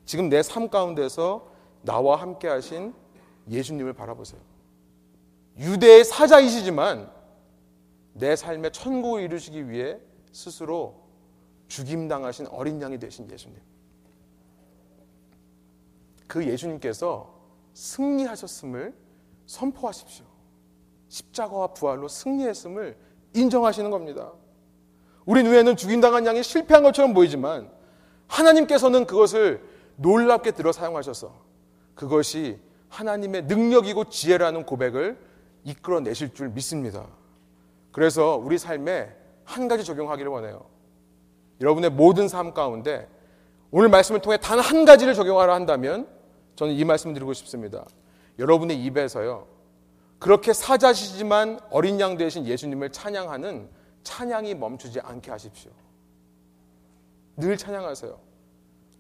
[0.06, 1.48] 지금 내 삶 가운데서
[1.82, 2.94] 나와 함께 하신
[3.50, 4.42] 예수님을 바라보세요.
[5.58, 7.12] 유대의 사자이시지만
[8.14, 10.00] 내 삶의 천국을 이루시기 위해
[10.32, 11.04] 스스로
[11.68, 13.58] 죽임당하신 어린 양이 되신 예수님.
[16.28, 17.34] 그 예수님께서
[17.74, 18.94] 승리하셨음을
[19.46, 20.26] 선포하십시오.
[21.10, 22.98] 십자가와 부활로 승리했음을
[23.34, 24.32] 인정하시는 겁니다.
[25.26, 27.72] 우리 눈에는 죽임당한 양이 실패한 것처럼 보이지만
[28.28, 29.64] 하나님께서는 그것을
[29.98, 31.34] 놀랍게 들어 사용하셔서
[31.96, 32.60] 그것이
[32.94, 35.18] 하나님의 능력이고 지혜라는 고백을
[35.64, 37.08] 이끌어내실 줄 믿습니다.
[37.92, 40.66] 그래서 우리 삶에 한 가지 적용하기를 원해요.
[41.60, 43.08] 여러분의 모든 삶 가운데
[43.72, 46.08] 오늘 말씀을 통해 단 한 가지를 적용하라 한다면
[46.56, 47.86] 저는 이 말씀을 드리고 싶습니다.
[48.38, 49.48] 여러분의 입에서요.
[50.20, 53.70] 그렇게 사자시지만 어린 양 되신 예수님을 찬양하는
[54.04, 55.72] 찬양이 멈추지 않게 하십시오.
[57.38, 58.20] 늘 찬양하세요.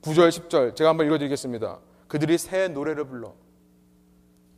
[0.02, 1.80] 9절, 10절 제가 한번 읽어드리겠습니다.
[2.08, 3.34] 그들이 새 노래를 불러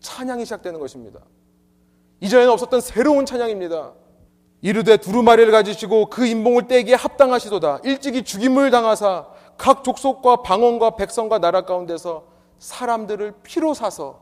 [0.06, 1.20] 찬양이 시작되는 것입니다.
[2.22, 3.94] 이전에는 없었던 새로운 찬양입니다.
[4.62, 7.80] 이르되 두루마리를 가지시고 그 인봉을 떼기에 합당하시도다.
[7.84, 9.28] 일찍이 죽임을 당하사
[9.58, 12.26] 각 족속과 방언과 백성과 나라 가운데서
[12.60, 14.22] 사람들을 피로 사서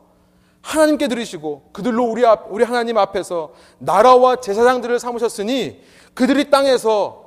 [0.61, 7.25] 하나님께 들으시고 그들로 우리 앞, 우리 하나님 앞에서 나라와 제사장들을 삼으셨으니 그들이 땅에서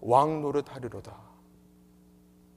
[0.00, 1.14] 왕 노릇 하리로다.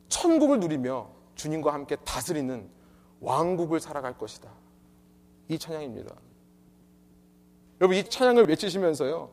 [0.07, 2.69] 천국을 누리며 주님과 함께 다스리는
[3.19, 4.49] 왕국을 살아갈 것이다.
[5.51, 6.15] 이 찬양입니다.
[7.81, 9.29] 여러분 이 찬양을 외치시면서요.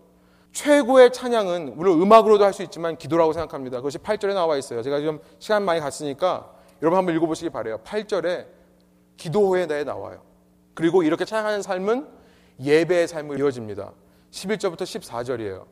[0.52, 3.76] 최고의 찬양은 물론 음악으로도 할 수 있지만 기도라고 생각합니다.
[3.78, 4.82] 그것이 8절에 나와 있어요.
[4.82, 6.52] 제가 지금 시간 많이 갔으니까
[6.82, 7.78] 여러분 한번 읽어보시기 바래요.
[7.84, 8.46] 8절에
[9.16, 10.22] 기도에 대해 나와요.
[10.74, 12.08] 그리고 이렇게 찬양하는 삶은
[12.60, 13.92] 예배의 삶으로 이어집니다.
[14.32, 15.66] 11절부터 14절이에요.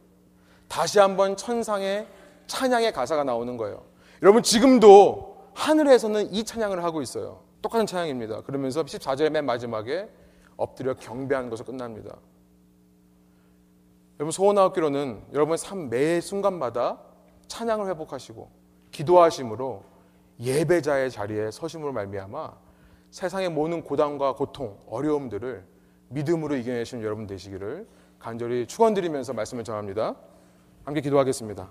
[0.68, 2.06] 다시 한번 천상의
[2.46, 3.84] 찬양의 가사가 나오는 거예요.
[4.22, 7.40] 여러분 지금도 하늘에서는 이 찬양을 하고 있어요.
[7.62, 8.42] 똑같은 찬양입니다.
[8.42, 10.08] 그러면서 14절의 맨 마지막에
[10.56, 12.16] 엎드려 경배하는 것으로 끝납니다.
[14.18, 16.98] 여러분 소원하옵기로는 여러분의 삶 매 순간마다
[17.48, 18.50] 찬양을 회복하시고
[18.90, 19.84] 기도하심으로
[20.40, 22.52] 예배자의 자리에 서심으로 말미암아
[23.10, 25.64] 세상의 모든 고단과 고통, 어려움들을
[26.08, 27.86] 믿음으로 이겨내시는 여러분 되시기를
[28.18, 30.16] 간절히 축원드리면서 말씀을 전합니다.
[30.84, 31.68] 함께 기도하겠습니다.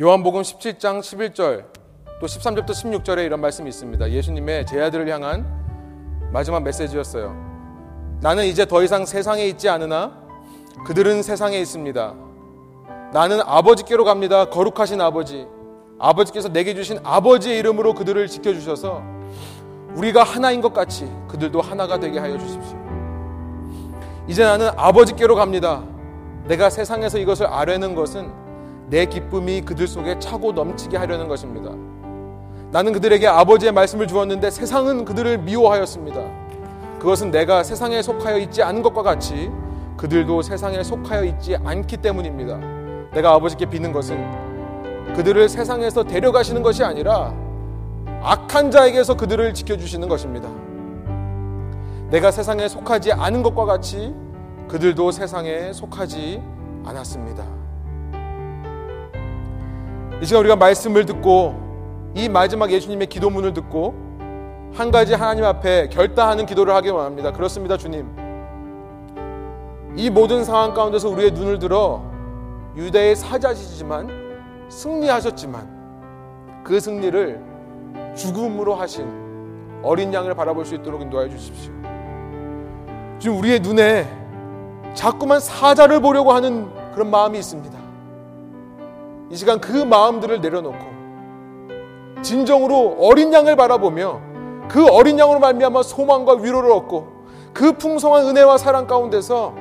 [0.00, 1.79] 요한복음 17장 11절
[2.20, 4.10] 또 13절부터 16절에 이런 말씀이 있습니다.
[4.10, 5.46] 예수님의 제 아들을 향한
[6.30, 7.34] 마지막 메시지였어요.
[8.20, 10.12] 나는 이제 더 이상 세상에 있지 않으나
[10.84, 12.14] 그들은 세상에 있습니다.
[13.14, 14.44] 나는 아버지께로 갑니다.
[14.50, 15.46] 거룩하신 아버지.
[15.98, 19.02] 아버지께서 내게 주신 아버지의 이름으로 그들을 지켜주셔서
[19.94, 22.78] 우리가 하나인 것 같이 그들도 하나가 되게 하여 주십시오.
[24.28, 25.82] 이제 나는 아버지께로 갑니다.
[26.44, 28.30] 내가 세상에서 이것을 아뢰는 것은
[28.88, 31.89] 내 기쁨이 그들 속에 차고 넘치게 하려는 것입니다.
[32.72, 36.20] 나는 그들에게 아버지의 말씀을 주었는데 세상은 그들을 미워하였습니다.
[37.00, 39.50] 그것은 내가 세상에 속하여 있지 않은 것과 같이
[39.96, 42.58] 그들도 세상에 속하여 있지 않기 때문입니다.
[43.12, 47.34] 내가 아버지께 비는 것은 그들을 세상에서 데려가시는 것이 아니라
[48.22, 50.48] 악한 자에게서 그들을 지켜주시는 것입니다.
[52.10, 54.14] 내가 세상에 속하지 않은 것과 같이
[54.68, 56.40] 그들도 세상에 속하지
[56.84, 57.44] 않았습니다.
[60.22, 61.69] 이 시간 우리가 말씀을 듣고
[62.14, 63.94] 이 마지막 예수님의 기도문을 듣고
[64.74, 67.32] 한 가지 하나님 앞에 결단하는 기도를 하기 원합니다.
[67.32, 68.08] 그렇습니다, 주님.
[69.96, 72.02] 이 모든 상황 가운데서 우리의 눈을 들어
[72.76, 74.08] 유대의 사자시지만
[74.68, 77.42] 승리하셨지만 그 승리를
[78.16, 81.72] 죽음으로 하신 어린 양을 바라볼 수 있도록 인도하여 주십시오.
[83.18, 84.06] 지금 우리의 눈에
[84.94, 87.78] 자꾸만 사자를 보려고 하는 그런 마음이 있습니다.
[89.30, 90.89] 이 시간 그 마음들을 내려놓고
[92.22, 94.20] 진정으로 어린 양을 바라보며
[94.68, 97.20] 그 어린 양으로 말미암아 소망과 위로를 얻고
[97.52, 99.54] 그 풍성한 은혜와 사랑 가운데서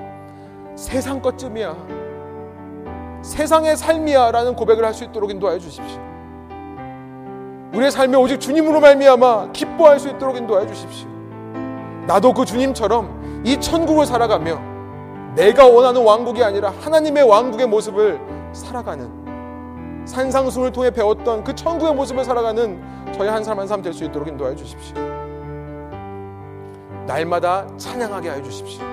[0.76, 1.76] 세상 것쯤이야
[3.22, 6.00] 세상의 삶이야 라는 고백을 할 수 있도록 인도하여 주십시오.
[7.74, 11.08] 우리의 삶에 오직 주님으로 말미암아 기뻐할 수 있도록 인도하여 주십시오.
[12.08, 14.60] 나도 그 주님처럼 이 천국을 살아가며
[15.36, 18.20] 내가 원하는 왕국이 아니라 하나님의 왕국의 모습을
[18.52, 19.19] 살아가는
[20.06, 22.82] 산상순을 통해 배웠던 그 천국의 모습을 살아가는
[23.14, 24.96] 저희 한 사람 한 사람 될 수 있도록 인도하여 주십시오.
[27.06, 28.84] 날마다 찬양하게 하여 주십시오.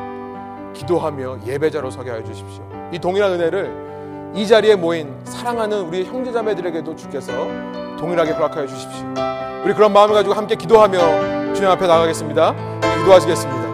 [0.72, 2.62] 기도하며 예배자로 서게 하여 주십시오.
[2.92, 7.32] 이 동일한 은혜를 이 자리에 모인 사랑하는 우리 형제자매들에게도 주께서
[7.98, 9.06] 동일하게 허락하여 주십시오.
[9.64, 12.54] 우리 그런 마음을 가지고 함께 기도하며 주님 앞에 나가겠습니다.
[13.00, 13.65] 기도하시겠습니다.